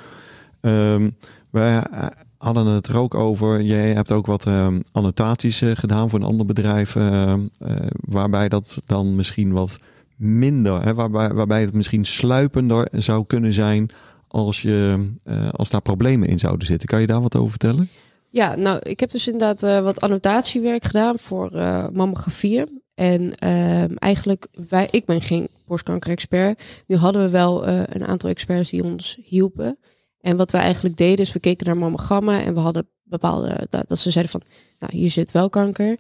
Um, 0.62 1.15
wij 1.51 1.83
hadden 2.38 2.65
het 2.65 2.88
er 2.88 2.97
ook 2.97 3.15
over. 3.15 3.62
Jij 3.62 3.93
hebt 3.93 4.12
ook 4.12 4.25
wat 4.25 4.45
um, 4.45 4.83
annotaties 4.91 5.62
uh, 5.62 5.71
gedaan 5.75 6.09
voor 6.09 6.19
een 6.19 6.25
ander 6.25 6.45
bedrijf. 6.45 6.95
Uh, 6.95 7.33
uh, 7.59 7.75
waarbij 8.00 8.50
dat 8.50 8.77
dan 8.85 9.15
misschien 9.15 9.51
wat 9.51 9.77
minder. 10.15 10.81
Hè, 10.81 10.93
waarbij, 10.93 11.34
waarbij 11.34 11.62
het 11.62 11.74
misschien 11.74 12.05
sluipender 12.05 12.88
zou 12.91 13.25
kunnen 13.25 13.53
zijn 13.53 13.89
als, 14.27 14.62
je, 14.62 15.10
uh, 15.25 15.50
als 15.50 15.69
daar 15.69 15.81
problemen 15.81 16.27
in 16.27 16.39
zouden 16.39 16.67
zitten. 16.67 16.88
Kan 16.88 17.01
je 17.01 17.07
daar 17.07 17.22
wat 17.22 17.36
over 17.36 17.50
vertellen? 17.50 17.89
Ja, 18.29 18.55
nou, 18.55 18.79
ik 18.79 19.00
heb 19.00 19.10
dus 19.10 19.27
inderdaad 19.27 19.63
uh, 19.63 19.81
wat 19.81 20.01
annotatiewerk 20.01 20.84
gedaan 20.84 21.19
voor 21.19 21.51
uh, 21.53 21.88
mammografieën. 21.93 22.84
En 22.95 23.38
eigenlijk, 23.98 24.48
wij, 24.69 24.88
ik 24.91 25.05
ben 25.05 25.22
geen 25.22 25.48
borstkanker-expert. 25.65 26.63
Nu 26.88 26.95
hadden 26.95 27.22
we 27.24 27.29
wel 27.29 27.67
een 27.67 28.05
aantal 28.05 28.29
experts 28.29 28.69
die 28.69 28.84
ons 28.84 29.17
hielpen. 29.24 29.77
En 30.22 30.38
wat 30.38 30.51
we 30.51 30.57
eigenlijk 30.57 30.98
deden, 30.98 31.25
is 31.25 31.34
we 31.34 31.39
keken 31.39 31.65
naar 31.65 31.77
mammogrammen 31.77 32.43
en 32.43 32.53
we 32.53 32.60
hadden 32.60 32.88
bepaalde, 33.03 33.67
dat, 33.69 33.88
dat 33.88 33.98
ze 33.98 34.12
zeiden 34.12 34.31
van, 34.31 34.41
nou, 34.79 34.98
hier 34.98 35.12
zit 35.12 35.31
wel 35.31 35.50
kanker. 35.50 35.98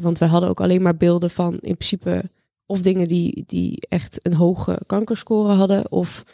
want 0.00 0.18
we 0.18 0.24
hadden 0.24 0.48
ook 0.48 0.60
alleen 0.60 0.82
maar 0.82 0.96
beelden 0.96 1.30
van 1.30 1.52
in 1.52 1.76
principe 1.76 2.22
of 2.66 2.82
dingen 2.82 3.08
die, 3.08 3.44
die 3.46 3.86
echt 3.88 4.26
een 4.26 4.34
hoge 4.34 4.80
kankerscore 4.86 5.52
hadden 5.52 5.90
of 5.90 6.24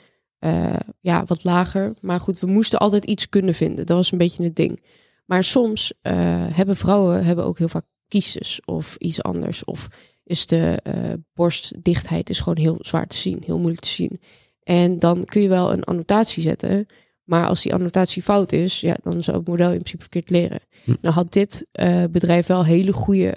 uh, 0.45 0.77
ja, 1.01 1.25
wat 1.25 1.45
lager. 1.45 1.95
Maar 2.01 2.21
goed, 2.21 2.39
we 2.39 2.47
moesten 2.47 2.79
altijd 2.79 3.05
iets 3.05 3.29
kunnen 3.29 3.55
vinden. 3.55 3.87
Dat 3.87 3.97
was 3.97 4.13
een 4.13 4.19
beetje 4.19 4.45
het 4.45 4.57
ding. 4.57 4.83
Maar 5.27 5.45
soms 5.45 5.93
uh, 6.03 6.13
hebben 6.53 6.77
vrouwen 6.77 7.25
hebben 7.25 7.45
ook 7.45 7.59
heel 7.59 7.69
vaak 7.69 7.85
kiestes 8.09 8.61
of 8.65 8.97
iets 8.97 9.23
anders. 9.23 9.65
Of 9.65 9.89
is 10.25 10.47
de 10.47 10.79
uh, 10.87 11.13
borstdichtheid 11.35 12.31
is 12.31 12.39
gewoon 12.39 12.59
heel 12.59 12.77
zwaar 12.81 13.07
te 13.07 13.17
zien, 13.17 13.43
heel 13.45 13.59
moeilijk 13.59 13.83
te 13.83 13.89
zien. 13.89 14.21
En 14.63 14.99
dan 14.99 15.25
kun 15.25 15.43
je 15.43 15.49
wel 15.49 15.73
een 15.73 15.85
annotatie 15.85 16.43
zetten. 16.43 16.87
Maar 17.25 17.47
als 17.47 17.63
die 17.63 17.75
annotatie 17.75 18.23
fout 18.23 18.53
is, 18.53 18.81
ja, 18.81 18.97
dan 19.03 19.23
zou 19.23 19.37
het 19.37 19.47
model 19.47 19.71
in 19.71 19.77
principe 19.77 20.03
verkeerd 20.03 20.31
leren. 20.31 20.61
Hm. 20.85 20.95
Nou 21.01 21.15
had 21.15 21.33
dit 21.33 21.69
bedrijf 22.11 22.47
wel 22.47 22.65
hele 22.65 22.93
goede 22.93 23.35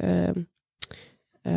uh, 1.47 1.53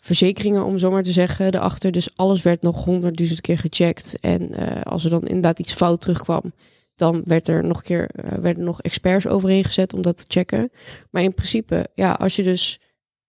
verzekeringen, 0.00 0.64
om 0.64 0.78
zo 0.78 0.90
maar 0.90 1.02
te 1.02 1.12
zeggen, 1.12 1.54
erachter. 1.54 1.92
Dus 1.92 2.16
alles 2.16 2.42
werd 2.42 2.62
nog 2.62 2.84
honderdduizend 2.84 3.40
keer 3.40 3.58
gecheckt. 3.58 4.20
En 4.20 4.60
uh, 4.60 4.80
als 4.82 5.04
er 5.04 5.10
dan 5.10 5.22
inderdaad 5.22 5.58
iets 5.58 5.72
fout 5.72 6.00
terugkwam, 6.00 6.52
dan 6.94 7.20
werd 7.24 7.48
er 7.48 7.64
nog 7.64 7.82
keer, 7.82 8.10
uh, 8.24 8.32
werden 8.32 8.64
nog 8.64 8.82
experts 8.82 9.26
overheen 9.26 9.64
gezet 9.64 9.94
om 9.94 10.02
dat 10.02 10.16
te 10.16 10.24
checken. 10.28 10.70
Maar 11.10 11.22
in 11.22 11.34
principe, 11.34 11.88
ja, 11.94 12.12
als 12.12 12.36
je 12.36 12.42
dus 12.42 12.80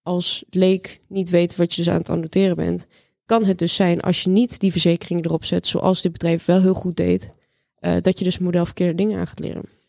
als 0.01 0.43
leek 0.49 1.01
niet 1.07 1.29
weet 1.29 1.55
wat 1.55 1.73
je 1.73 1.81
dus 1.83 1.91
aan 1.91 1.99
het 1.99 2.09
annoteren 2.09 2.55
bent, 2.55 2.87
kan 3.25 3.45
het 3.45 3.57
dus 3.57 3.75
zijn 3.75 4.01
als 4.01 4.23
je 4.23 4.29
niet 4.29 4.59
die 4.59 4.71
verzekering 4.71 5.25
erop 5.25 5.45
zet, 5.45 5.67
zoals 5.67 6.01
dit 6.01 6.11
bedrijf 6.11 6.45
wel 6.45 6.61
heel 6.61 6.73
goed 6.73 6.97
deed, 6.97 7.31
dat 8.01 8.19
je 8.19 8.23
dus 8.23 8.37
model 8.37 8.65
verkeerde 8.65 8.95
dingen 8.95 9.19
aan 9.19 9.27
gaat 9.27 9.39
leren. 9.39 9.80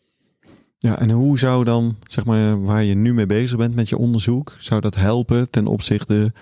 Ja, 0.83 0.99
en 0.99 1.09
hoe 1.09 1.39
zou 1.39 1.63
dan, 1.63 1.95
zeg 2.07 2.25
maar, 2.25 2.63
waar 2.63 2.83
je 2.83 2.95
nu 2.95 3.13
mee 3.13 3.25
bezig 3.25 3.57
bent 3.57 3.75
met 3.75 3.89
je 3.89 3.97
onderzoek, 3.97 4.55
zou 4.59 4.81
dat 4.81 4.95
helpen 4.95 5.49
ten 5.49 5.67
opzichte 5.67 6.33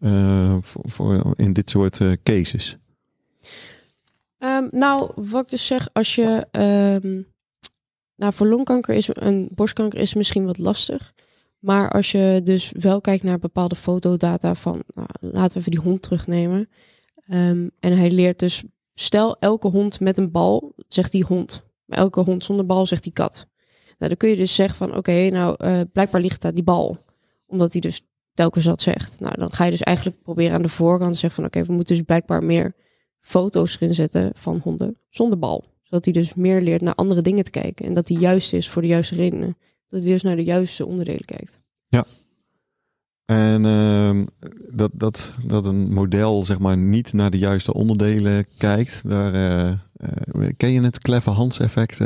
uh, 0.00 0.56
voor, 0.62 1.32
in 1.36 1.52
dit 1.52 1.70
soort 1.70 1.98
uh, 1.98 2.12
cases? 2.22 2.76
Um, 4.38 4.68
nou, 4.70 5.10
wat 5.14 5.42
ik 5.42 5.48
dus 5.48 5.66
zeg, 5.66 5.88
als 5.92 6.14
je, 6.14 6.46
um, 7.02 7.26
nou, 8.16 8.32
voor 8.32 8.46
longkanker 8.46 8.94
is 8.94 9.08
een 9.12 9.48
borstkanker 9.54 9.98
is 9.98 10.14
misschien 10.14 10.44
wat 10.44 10.58
lastig. 10.58 11.12
Maar 11.58 11.90
als 11.90 12.10
je 12.10 12.40
dus 12.44 12.72
wel 12.78 13.00
kijkt 13.00 13.22
naar 13.22 13.38
bepaalde 13.38 13.76
fotodata 13.76 14.54
van, 14.54 14.82
nou, 14.94 15.08
laten 15.20 15.52
we 15.52 15.58
even 15.58 15.70
die 15.70 15.80
hond 15.80 16.02
terugnemen. 16.02 16.68
Um, 17.30 17.70
en 17.80 17.98
hij 17.98 18.10
leert 18.10 18.38
dus, 18.38 18.64
stel 18.94 19.38
elke 19.38 19.68
hond 19.68 20.00
met 20.00 20.18
een 20.18 20.30
bal, 20.30 20.74
zegt 20.88 21.12
die 21.12 21.24
hond. 21.24 21.62
Elke 21.88 22.20
hond 22.20 22.44
zonder 22.44 22.66
bal 22.66 22.86
zegt 22.86 23.02
die 23.02 23.12
kat. 23.12 23.48
Nou, 24.00 24.12
dan 24.12 24.16
kun 24.16 24.28
je 24.28 24.36
dus 24.36 24.54
zeggen 24.54 24.76
van 24.76 24.96
oké, 24.96 25.28
nou 25.28 25.56
uh, 25.64 25.80
blijkbaar 25.92 26.20
ligt 26.20 26.42
daar 26.42 26.54
die 26.54 26.62
bal. 26.62 27.04
Omdat 27.46 27.72
hij 27.72 27.80
dus 27.80 28.02
telkens 28.34 28.64
dat 28.64 28.82
zegt. 28.82 29.20
Nou, 29.20 29.34
dan 29.38 29.52
ga 29.52 29.64
je 29.64 29.70
dus 29.70 29.82
eigenlijk 29.82 30.22
proberen 30.22 30.54
aan 30.54 30.62
de 30.62 30.68
voorkant 30.68 31.12
te 31.12 31.18
zeggen 31.18 31.42
van 31.42 31.44
oké, 31.44 31.66
we 31.66 31.72
moeten 31.72 31.96
dus 31.96 32.04
blijkbaar 32.04 32.44
meer 32.44 32.74
foto's 33.20 33.76
erin 33.80 33.94
zetten 33.94 34.30
van 34.34 34.60
honden 34.62 34.96
zonder 35.08 35.38
bal. 35.38 35.64
Zodat 35.82 36.04
hij 36.04 36.14
dus 36.14 36.34
meer 36.34 36.60
leert 36.60 36.80
naar 36.80 36.94
andere 36.94 37.22
dingen 37.22 37.44
te 37.44 37.50
kijken. 37.50 37.86
En 37.86 37.94
dat 37.94 38.08
hij 38.08 38.16
juist 38.16 38.52
is 38.52 38.68
voor 38.68 38.82
de 38.82 38.88
juiste 38.88 39.14
redenen. 39.14 39.56
Dat 39.88 40.00
hij 40.00 40.10
dus 40.10 40.22
naar 40.22 40.36
de 40.36 40.44
juiste 40.44 40.86
onderdelen 40.86 41.24
kijkt. 41.24 41.60
Ja. 41.88 42.04
En 43.24 43.64
uh, 43.64 44.26
dat, 44.70 44.90
dat, 44.94 45.34
dat 45.46 45.64
een 45.64 45.92
model 45.92 46.44
zeg 46.44 46.58
maar 46.58 46.76
niet 46.76 47.12
naar 47.12 47.30
de 47.30 47.38
juiste 47.38 47.74
onderdelen 47.74 48.46
kijkt. 48.56 49.08
Daar, 49.08 49.34
uh, 49.34 49.78
uh, 50.36 50.48
ken 50.56 50.72
je 50.72 50.82
het 50.82 50.98
Clever 50.98 51.32
Hans 51.32 51.58
effect? 51.58 51.98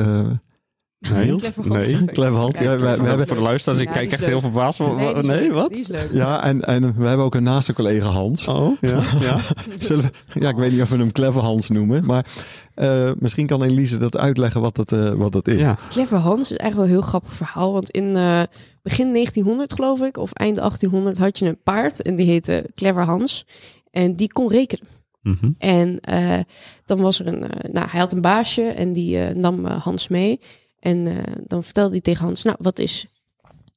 Nee, 1.12 1.34
nee. 1.64 2.04
Clever 2.04 2.36
hand. 2.36 2.58
Ja, 2.58 2.76
we, 2.76 2.96
we 2.96 3.06
hebben 3.06 3.26
voor 3.26 3.36
de 3.36 3.42
luisteraars, 3.42 3.80
ik 3.80 3.88
kijk 3.88 4.12
echt 4.12 4.24
heel 4.24 4.40
verbaasd. 4.40 4.78
Nee, 4.78 5.14
nee 5.14 5.52
wat? 5.52 5.72
Die 5.72 5.80
is 5.80 5.86
leuk. 5.86 6.08
Ja, 6.12 6.44
en, 6.44 6.60
en 6.60 6.94
we 6.96 7.06
hebben 7.06 7.26
ook 7.26 7.34
een 7.34 7.42
naaste 7.42 7.72
collega 7.72 8.08
Hans. 8.08 8.48
Oh, 8.48 8.76
ja. 8.80 9.00
ja. 9.20 9.38
Zullen 9.78 10.04
we, 10.04 10.40
ja, 10.40 10.48
ik 10.48 10.56
weet 10.56 10.72
niet 10.72 10.82
of 10.82 10.88
we 10.88 10.96
hem 10.96 11.12
Clever 11.12 11.42
Hans 11.42 11.70
noemen, 11.70 12.04
maar 12.04 12.26
uh, 12.76 13.10
misschien 13.18 13.46
kan 13.46 13.62
Elise 13.62 13.96
dat 13.96 14.16
uitleggen 14.16 14.60
wat 14.60 14.76
dat, 14.76 14.92
uh, 14.92 15.12
wat 15.12 15.32
dat 15.32 15.48
is. 15.48 15.60
Ja. 15.60 15.78
Clever 15.88 16.18
Hans 16.18 16.50
is 16.50 16.56
eigenlijk 16.56 16.74
wel 16.74 16.84
een 16.84 17.00
heel 17.02 17.10
grappig 17.10 17.32
verhaal, 17.32 17.72
want 17.72 17.90
in 17.90 18.04
uh, 18.04 18.42
begin 18.82 19.12
1900 19.12 19.72
geloof 19.72 20.00
ik, 20.00 20.16
of 20.16 20.32
eind 20.32 20.56
1800 20.56 21.18
had 21.18 21.38
je 21.38 21.46
een 21.46 21.62
paard 21.62 22.02
en 22.02 22.16
die 22.16 22.26
heette 22.26 22.70
Clever 22.74 23.04
Hans 23.04 23.46
en 23.90 24.16
die 24.16 24.32
kon 24.32 24.48
rekenen. 24.48 24.86
Mm 25.22 25.36
-hmm. 25.40 25.54
En 25.58 26.00
dan 26.84 27.00
was 27.00 27.20
er 27.20 27.26
een, 27.26 27.44
nou 27.72 27.88
hij 27.88 28.00
had 28.00 28.12
een 28.12 28.20
baasje 28.20 28.62
en 28.62 28.92
die 28.92 29.18
nam 29.18 29.66
Hans 29.66 30.08
mee. 30.08 30.40
En 30.84 31.06
uh, 31.06 31.18
dan 31.46 31.64
vertelde 31.64 31.90
hij 31.90 32.00
tegen 32.00 32.24
Hans, 32.24 32.42
nou, 32.42 32.56
wat 32.60 32.78
is, 32.78 33.06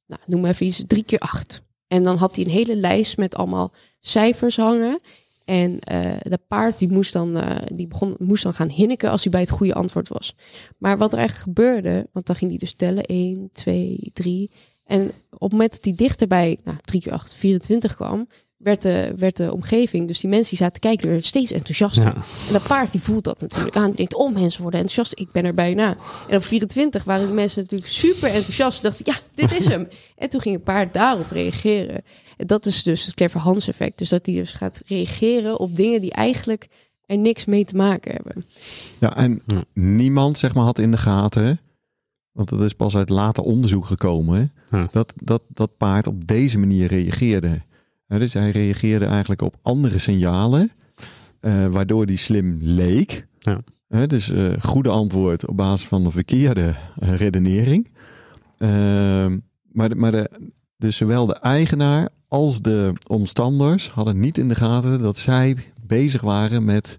nou, 0.06 0.20
noem 0.26 0.40
maar 0.40 0.50
even 0.50 0.66
iets, 0.66 0.84
drie 0.86 1.04
keer 1.04 1.18
acht. 1.18 1.62
En 1.86 2.02
dan 2.02 2.16
had 2.16 2.36
hij 2.36 2.44
een 2.44 2.50
hele 2.50 2.76
lijst 2.76 3.16
met 3.16 3.34
allemaal 3.34 3.72
cijfers 4.00 4.56
hangen. 4.56 5.00
En 5.44 5.70
uh, 5.92 6.16
de 6.20 6.38
paard 6.48 6.78
die 6.78 6.88
moest, 6.88 7.12
dan, 7.12 7.36
uh, 7.36 7.56
die 7.72 7.86
begon, 7.86 8.14
moest 8.18 8.42
dan 8.42 8.54
gaan 8.54 8.68
hinniken 8.68 9.10
als 9.10 9.22
hij 9.22 9.32
bij 9.32 9.40
het 9.40 9.50
goede 9.50 9.74
antwoord 9.74 10.08
was. 10.08 10.34
Maar 10.78 10.98
wat 10.98 11.12
er 11.12 11.18
eigenlijk 11.18 11.48
gebeurde, 11.48 12.08
want 12.12 12.26
dan 12.26 12.36
ging 12.36 12.50
hij 12.50 12.58
dus 12.58 12.74
tellen, 12.74 13.04
1, 13.04 13.48
2, 13.52 14.10
3. 14.12 14.50
En 14.84 15.12
op 15.30 15.40
het 15.40 15.52
moment 15.52 15.70
dat 15.70 15.84
hij 15.84 15.94
dichterbij, 15.94 16.58
nou, 16.64 16.78
3 16.84 17.00
keer 17.00 17.12
8, 17.12 17.34
24 17.34 17.94
kwam, 17.94 18.28
werd 18.58 18.82
de, 18.82 19.12
werd 19.16 19.36
de 19.36 19.52
omgeving, 19.52 20.06
dus 20.06 20.20
die 20.20 20.30
mensen 20.30 20.48
die 20.48 20.58
zaten 20.58 20.80
te 20.80 20.88
kijken, 20.88 21.06
werden 21.06 21.26
steeds 21.26 21.52
enthousiaster. 21.52 22.04
Ja. 22.04 22.14
En 22.46 22.52
dat 22.52 22.66
paard 22.66 22.92
die 22.92 23.00
voelt 23.00 23.24
dat 23.24 23.40
natuurlijk 23.40 23.76
aan. 23.76 23.86
Die 23.86 23.96
denkt, 23.96 24.14
oh 24.14 24.32
mensen 24.32 24.62
worden 24.62 24.80
enthousiast, 24.80 25.20
ik 25.20 25.32
ben 25.32 25.44
er 25.44 25.54
bijna. 25.54 25.96
En 26.28 26.36
op 26.36 26.44
24 26.44 27.04
waren 27.04 27.26
die 27.26 27.34
mensen 27.34 27.62
natuurlijk 27.62 27.90
super 27.90 28.28
enthousiast. 28.28 28.82
Dachten, 28.82 29.04
ja, 29.06 29.14
dit 29.34 29.52
is 29.52 29.68
hem. 29.68 29.88
en 30.16 30.28
toen 30.28 30.40
ging 30.40 30.54
het 30.54 30.64
paard 30.64 30.94
daarop 30.94 31.30
reageren. 31.30 32.02
En 32.36 32.46
dat 32.46 32.66
is 32.66 32.82
dus 32.82 33.04
het 33.04 33.14
clever 33.14 33.40
Hans 33.40 33.68
effect. 33.68 33.98
Dus 33.98 34.08
dat 34.08 34.26
hij 34.26 34.34
dus 34.34 34.52
gaat 34.52 34.82
reageren 34.86 35.58
op 35.58 35.76
dingen 35.76 36.00
die 36.00 36.12
eigenlijk 36.12 36.68
er 37.06 37.18
niks 37.18 37.44
mee 37.44 37.64
te 37.64 37.76
maken 37.76 38.12
hebben. 38.12 38.46
Ja, 38.98 39.16
en 39.16 39.42
niemand 39.74 40.38
zeg 40.38 40.54
maar 40.54 40.64
had 40.64 40.78
in 40.78 40.90
de 40.90 40.96
gaten, 40.96 41.60
want 42.32 42.48
dat 42.48 42.60
is 42.60 42.72
pas 42.72 42.96
uit 42.96 43.08
later 43.08 43.42
onderzoek 43.42 43.84
gekomen, 43.84 44.52
dat, 44.90 45.12
dat 45.16 45.42
dat 45.48 45.76
paard 45.76 46.06
op 46.06 46.26
deze 46.26 46.58
manier 46.58 46.86
reageerde 46.86 47.66
dus 48.08 48.32
hij 48.32 48.50
reageerde 48.50 49.04
eigenlijk 49.04 49.42
op 49.42 49.56
andere 49.62 49.98
signalen, 49.98 50.70
uh, 51.40 51.66
waardoor 51.66 52.04
hij 52.04 52.16
slim 52.16 52.58
leek. 52.60 53.26
Ja. 53.38 54.06
dus 54.06 54.28
uh, 54.28 54.52
goede 54.60 54.88
antwoord 54.88 55.46
op 55.46 55.56
basis 55.56 55.88
van 55.88 56.04
de 56.04 56.10
verkeerde 56.10 56.74
uh, 56.98 57.14
redenering. 57.14 57.90
Ehm, 58.58 59.38
maar 59.72 59.88
de, 59.88 59.94
maar 59.94 60.10
de, 60.10 60.30
dus 60.76 60.96
zowel 60.96 61.26
de 61.26 61.38
eigenaar 61.38 62.08
als 62.28 62.60
de 62.60 62.92
omstanders 63.06 63.88
hadden 63.88 64.18
niet 64.18 64.38
in 64.38 64.48
de 64.48 64.54
gaten 64.54 65.00
dat 65.00 65.18
zij 65.18 65.56
bezig 65.86 66.20
waren 66.20 66.64
met 66.64 66.98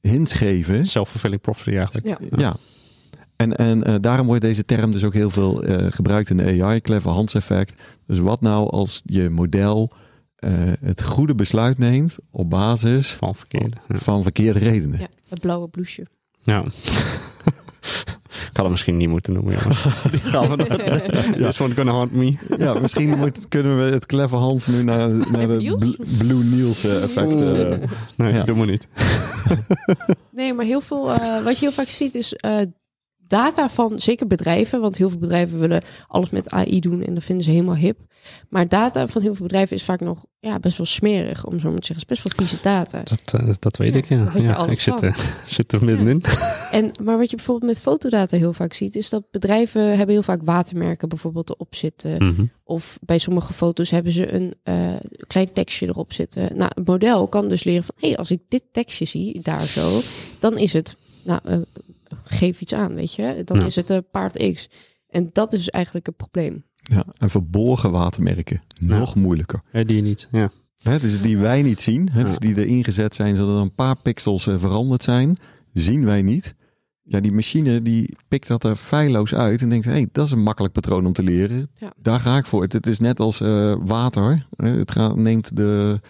hints 0.00 0.32
geven. 0.32 0.86
Self-fulfilling 0.86 1.40
prophecy 1.40 1.76
eigenlijk. 1.76 2.06
Ja. 2.06 2.18
ja. 2.36 2.56
En, 3.36 3.56
en 3.56 4.00
daarom 4.00 4.26
wordt 4.26 4.42
deze 4.42 4.64
term 4.64 4.90
dus 4.90 5.04
ook 5.04 5.14
heel 5.14 5.30
veel 5.30 5.62
gebruikt 5.90 6.30
in 6.30 6.36
de 6.36 6.62
AI, 6.62 6.80
clever 6.80 7.10
Hans 7.10 7.34
effect. 7.34 7.82
Dus 8.06 8.18
wat 8.18 8.40
nou 8.40 8.70
als 8.70 9.02
je 9.04 9.30
model 9.30 9.92
uh, 10.40 10.50
het 10.80 11.02
goede 11.04 11.34
besluit 11.34 11.78
neemt 11.78 12.18
op 12.30 12.50
basis 12.50 13.10
van 13.10 13.34
verkeerde, 13.34 13.76
van 13.88 14.22
verkeerde 14.22 14.58
redenen. 14.58 15.00
Ja, 15.00 15.08
het 15.28 15.40
blauwe 15.40 15.68
bloesje. 15.68 16.06
Ja. 16.42 16.64
Ik 18.28 18.56
had 18.56 18.62
hem 18.62 18.70
misschien 18.70 18.96
niet 18.96 19.08
moeten 19.08 19.32
noemen. 19.32 19.52
Die 20.10 20.20
gaan 20.20 20.50
we 20.50 20.56
dan. 20.56 20.76
ja. 20.76 21.46
This 21.46 21.60
one 21.60 21.74
gonna 21.74 21.92
haunt 21.92 22.12
me. 22.12 22.36
Ja, 22.58 22.74
misschien 22.74 23.18
moet, 23.18 23.48
kunnen 23.48 23.84
we 23.84 23.92
het 23.92 24.06
clever 24.06 24.38
Hans 24.38 24.66
nu 24.66 24.82
naar, 24.82 25.08
naar 25.08 25.48
de 25.48 25.96
Blue 26.18 26.44
Niels 26.44 26.84
uh, 26.84 27.02
effect. 27.02 27.40
Uh, 27.40 27.76
nee, 28.16 28.32
ja. 28.32 28.44
doe 28.44 28.56
maar 28.56 28.66
niet. 28.66 28.88
nee, 30.30 30.54
maar 30.54 30.64
heel 30.64 30.80
veel, 30.80 31.10
uh, 31.10 31.44
wat 31.44 31.58
je 31.58 31.64
heel 31.64 31.74
vaak 31.74 31.88
ziet 31.88 32.14
is 32.14 32.34
data 33.28 33.68
van 33.68 34.00
zeker 34.00 34.26
bedrijven, 34.26 34.80
want 34.80 34.96
heel 34.96 35.10
veel 35.10 35.18
bedrijven 35.18 35.58
willen 35.58 35.82
alles 36.06 36.30
met 36.30 36.50
AI 36.50 36.80
doen 36.80 37.02
en 37.02 37.14
dat 37.14 37.24
vinden 37.24 37.44
ze 37.44 37.50
helemaal 37.50 37.76
hip. 37.76 37.98
Maar 38.48 38.68
data 38.68 39.06
van 39.06 39.22
heel 39.22 39.34
veel 39.34 39.46
bedrijven 39.46 39.76
is 39.76 39.82
vaak 39.82 40.00
nog 40.00 40.24
ja, 40.40 40.58
best 40.58 40.76
wel 40.76 40.86
smerig, 40.86 41.44
om 41.44 41.58
zo 41.58 41.70
maar 41.70 41.78
te 41.78 41.86
zeggen. 41.86 42.06
Het 42.08 42.18
is 42.18 42.22
best 42.22 42.36
wel 42.36 42.46
vieze 42.46 42.62
data. 42.62 43.02
Dat, 43.02 43.40
uh, 43.40 43.54
dat 43.58 43.76
weet 43.76 43.94
ik, 43.94 44.08
ja. 44.08 44.32
ja 44.34 44.66
ik 44.66 44.80
zit, 44.80 45.02
uh, 45.02 45.14
zit 45.46 45.72
er 45.72 45.84
middenin. 45.84 46.22
Ja. 46.22 46.70
En, 46.70 46.92
maar 47.02 47.18
wat 47.18 47.30
je 47.30 47.36
bijvoorbeeld 47.36 47.72
met 47.72 47.80
fotodata 47.80 48.36
heel 48.36 48.52
vaak 48.52 48.72
ziet, 48.72 48.96
is 48.96 49.08
dat 49.08 49.30
bedrijven 49.30 49.88
hebben 49.88 50.08
heel 50.08 50.22
vaak 50.22 50.40
watermerken 50.44 51.08
bijvoorbeeld 51.08 51.50
erop 51.50 51.74
zitten. 51.74 52.24
Mm 52.24 52.34
-hmm. 52.34 52.50
Of 52.64 52.98
bij 53.00 53.18
sommige 53.18 53.52
foto's 53.52 53.90
hebben 53.90 54.12
ze 54.12 54.32
een 54.32 54.54
uh, 54.64 54.94
klein 55.26 55.52
tekstje 55.52 55.86
erop 55.86 56.12
zitten. 56.12 56.56
Nou, 56.56 56.70
een 56.74 56.82
model 56.86 57.26
kan 57.26 57.48
dus 57.48 57.64
leren 57.64 57.84
van, 57.84 57.94
hé, 57.98 58.08
hey, 58.08 58.16
als 58.16 58.30
ik 58.30 58.40
dit 58.48 58.62
tekstje 58.72 59.04
zie, 59.04 59.40
daar 59.40 59.66
zo, 59.66 60.00
dan 60.38 60.58
is 60.58 60.72
het 60.72 60.96
nou, 61.22 61.40
geef 62.22 62.60
iets 62.60 62.74
aan, 62.74 62.94
weet 62.94 63.14
je. 63.14 63.42
Dan 63.44 63.64
is 63.64 63.76
het 63.76 63.90
een 63.90 64.10
paard 64.10 64.52
X. 64.52 64.68
En 65.08 65.30
dat 65.32 65.52
is 65.52 65.68
eigenlijk 65.68 66.06
het 66.06 66.16
probleem. 66.16 66.64
Ja, 66.82 67.04
en 67.18 67.30
verborgen 67.30 67.90
watermerken. 67.90 68.62
Nog 68.80 69.14
moeilijker. 69.14 69.62
Ja, 69.72 69.84
die 69.84 70.02
niet, 70.02 70.28
ja. 70.30 70.50
Hè, 70.78 70.98
dus 70.98 71.22
die 71.22 71.38
wij 71.38 71.62
niet 71.62 71.80
zien, 71.80 72.08
hè, 72.12 72.22
dus 72.22 72.38
die 72.38 72.54
er 72.54 72.66
ingezet 72.66 73.14
zijn 73.14 73.36
zodat 73.36 73.56
er 73.56 73.62
een 73.62 73.74
paar 73.74 73.96
pixels 74.02 74.46
uh, 74.46 74.58
veranderd 74.58 75.02
zijn, 75.02 75.36
zien 75.72 76.04
wij 76.04 76.22
niet. 76.22 76.54
Ja, 77.02 77.20
die 77.20 77.32
machine 77.32 77.82
die 77.82 78.16
pikt 78.28 78.48
dat 78.48 78.64
er 78.64 78.76
feilloos 78.76 79.34
uit 79.34 79.62
en 79.62 79.68
denkt, 79.68 79.84
hé, 79.84 79.90
hey, 79.90 80.08
dat 80.12 80.26
is 80.26 80.32
een 80.32 80.42
makkelijk 80.42 80.74
patroon 80.74 81.06
om 81.06 81.12
te 81.12 81.22
leren. 81.22 81.70
Ja. 81.74 81.92
Daar 81.96 82.20
ga 82.20 82.36
ik 82.36 82.46
voor. 82.46 82.62
Het, 82.62 82.72
het 82.72 82.86
is 82.86 82.98
net 82.98 83.20
als 83.20 83.40
uh, 83.40 83.76
water. 83.84 84.46
Het 84.56 84.90
gaat, 84.90 85.16
neemt 85.16 85.56
de 85.56 86.00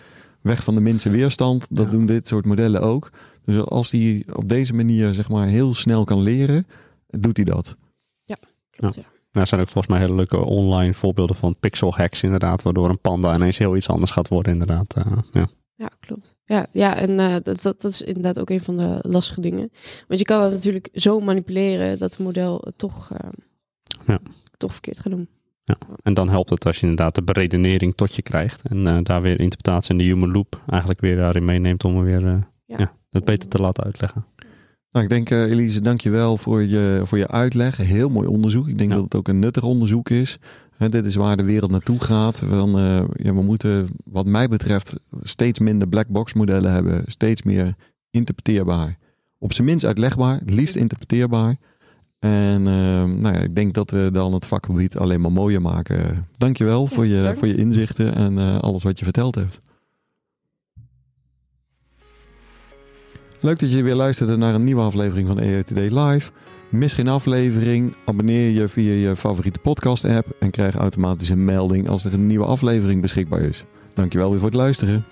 weg 0.40 0.64
van 0.64 0.74
de 0.74 0.80
minste 0.80 1.10
weerstand. 1.10 1.66
Dat 1.70 1.84
ja. 1.84 1.90
doen 1.90 2.06
dit 2.06 2.28
soort 2.28 2.44
modellen 2.44 2.80
ook. 2.80 3.10
Dus 3.54 3.64
als 3.64 3.90
hij 3.90 4.24
op 4.32 4.48
deze 4.48 4.74
manier 4.74 5.14
zeg 5.14 5.28
maar 5.28 5.46
heel 5.46 5.74
snel 5.74 6.04
kan 6.04 6.20
leren, 6.20 6.66
doet 7.06 7.36
hij 7.36 7.44
dat. 7.44 7.76
Ja, 8.24 8.36
klopt. 8.70 8.94
Ja. 8.94 9.02
Nou, 9.02 9.10
er 9.32 9.46
zijn 9.46 9.60
ook 9.60 9.68
volgens 9.68 9.86
mij 9.86 9.98
hele 9.98 10.14
leuke 10.14 10.38
online 10.44 10.94
voorbeelden 10.94 11.36
van 11.36 11.56
pixel 11.60 11.94
hacks 11.94 12.22
inderdaad, 12.22 12.62
waardoor 12.62 12.88
een 12.88 13.00
panda 13.00 13.34
ineens 13.34 13.58
heel 13.58 13.76
iets 13.76 13.88
anders 13.88 14.10
gaat 14.10 14.28
worden 14.28 14.52
inderdaad. 14.52 14.96
Uh, 14.98 15.18
ja. 15.32 15.48
Ja, 15.74 15.90
klopt. 16.00 16.36
Ja, 16.44 16.66
ja 16.72 16.96
en 16.96 17.10
uh, 17.10 17.32
dat, 17.32 17.62
dat, 17.62 17.80
dat 17.80 17.84
is 17.84 18.02
inderdaad 18.02 18.38
ook 18.38 18.50
een 18.50 18.60
van 18.60 18.76
de 18.76 18.98
lastige 19.02 19.40
dingen. 19.40 19.70
Want 20.08 20.20
je 20.20 20.26
kan 20.26 20.42
het 20.42 20.52
natuurlijk 20.52 20.88
zo 20.92 21.20
manipuleren 21.20 21.98
dat 21.98 22.10
het 22.10 22.24
model 22.24 22.60
het 22.64 22.78
toch, 22.78 23.10
uh, 23.12 23.28
ja. 24.06 24.18
toch 24.56 24.72
verkeerd 24.72 25.00
gaat 25.00 25.12
doen. 25.12 25.28
Ja, 25.64 25.78
en 26.02 26.14
dan 26.14 26.28
helpt 26.28 26.50
het 26.50 26.66
als 26.66 26.76
je 26.76 26.86
inderdaad 26.86 27.14
de 27.14 27.22
beredenering 27.22 27.94
tot 27.94 28.14
je 28.14 28.22
krijgt. 28.22 28.62
En 28.62 28.86
uh, 28.86 28.98
daar 29.02 29.22
weer 29.22 29.40
interpretatie 29.40 29.90
in 29.90 29.98
de 29.98 30.04
human 30.04 30.32
loop 30.32 30.62
eigenlijk 30.66 31.00
weer 31.00 31.16
daarin 31.16 31.44
meeneemt 31.44 31.84
om 31.84 31.96
er 31.96 32.04
weer 32.04 32.48
ja. 32.64 32.96
Het 33.10 33.24
beter 33.24 33.48
te 33.48 33.60
laten 33.60 33.84
uitleggen. 33.84 34.24
Nou, 34.90 35.04
ik 35.04 35.10
denk, 35.10 35.30
uh, 35.30 35.50
Elise, 35.50 35.80
dank 35.80 36.00
je 36.00 36.10
wel 36.10 36.36
voor 36.36 36.62
je, 36.62 37.00
voor 37.04 37.18
je 37.18 37.28
uitleg. 37.28 37.76
Heel 37.76 38.08
mooi 38.10 38.28
onderzoek. 38.28 38.68
Ik 38.68 38.78
denk 38.78 38.90
dat 38.90 39.02
het 39.02 39.14
ook 39.14 39.28
een 39.28 39.38
nuttig 39.38 39.62
onderzoek 39.62 40.10
is. 40.10 40.38
He, 40.76 40.88
dit 40.88 41.04
is 41.04 41.14
waar 41.14 41.36
de 41.36 41.44
wereld 41.44 41.70
naartoe 41.70 42.00
gaat. 42.00 42.42
Van, 42.46 42.78
uh, 42.78 43.04
ja, 43.12 43.34
we 43.34 43.42
moeten, 43.42 43.88
wat 44.04 44.26
mij 44.26 44.48
betreft, 44.48 44.98
steeds 45.22 45.58
minder 45.58 45.88
black 45.88 46.08
box 46.08 46.32
modellen 46.32 46.72
hebben. 46.72 47.02
Steeds 47.06 47.42
meer 47.42 47.74
interpreteerbaar. 48.10 48.96
Op 49.38 49.52
zijn 49.52 49.66
minst 49.66 49.84
uitlegbaar, 49.84 50.38
het 50.38 50.50
liefst 50.50 50.76
interpreteerbaar. 50.76 51.56
En 52.18 52.60
uh, 52.60 53.04
nou 53.04 53.34
ja, 53.34 53.40
ik 53.40 53.54
denk 53.54 53.74
dat 53.74 53.90
we 53.90 54.08
dan 54.12 54.32
het 54.32 54.46
vakgebied 54.46 54.96
alleen 54.96 55.20
maar 55.20 55.32
mooier 55.32 55.62
maken. 55.62 56.24
Dankjewel 56.32 56.80
ja, 56.80 56.88
voor, 56.88 57.06
je, 57.06 57.34
voor 57.36 57.48
je 57.48 57.56
inzichten 57.56 58.14
en 58.14 58.32
uh, 58.32 58.58
alles 58.58 58.82
wat 58.82 58.98
je 58.98 59.04
verteld 59.04 59.34
hebt. 59.34 59.60
Leuk 63.40 63.58
dat 63.58 63.72
je 63.72 63.82
weer 63.82 63.94
luisterde 63.94 64.36
naar 64.36 64.54
een 64.54 64.64
nieuwe 64.64 64.82
aflevering 64.82 65.28
van 65.28 65.40
EOTD 65.40 65.70
Live. 65.70 66.30
Mis 66.68 66.92
geen 66.92 67.08
aflevering, 67.08 67.94
abonneer 68.04 68.50
je 68.50 68.68
via 68.68 68.92
je 68.92 69.16
favoriete 69.16 69.60
podcast 69.60 70.04
app 70.04 70.26
en 70.38 70.50
krijg 70.50 70.74
automatisch 70.74 71.28
een 71.28 71.44
melding 71.44 71.88
als 71.88 72.04
er 72.04 72.12
een 72.12 72.26
nieuwe 72.26 72.44
aflevering 72.44 73.00
beschikbaar 73.00 73.40
is. 73.40 73.64
Dankjewel 73.94 74.30
weer 74.30 74.38
voor 74.38 74.48
het 74.48 74.58
luisteren. 74.58 75.04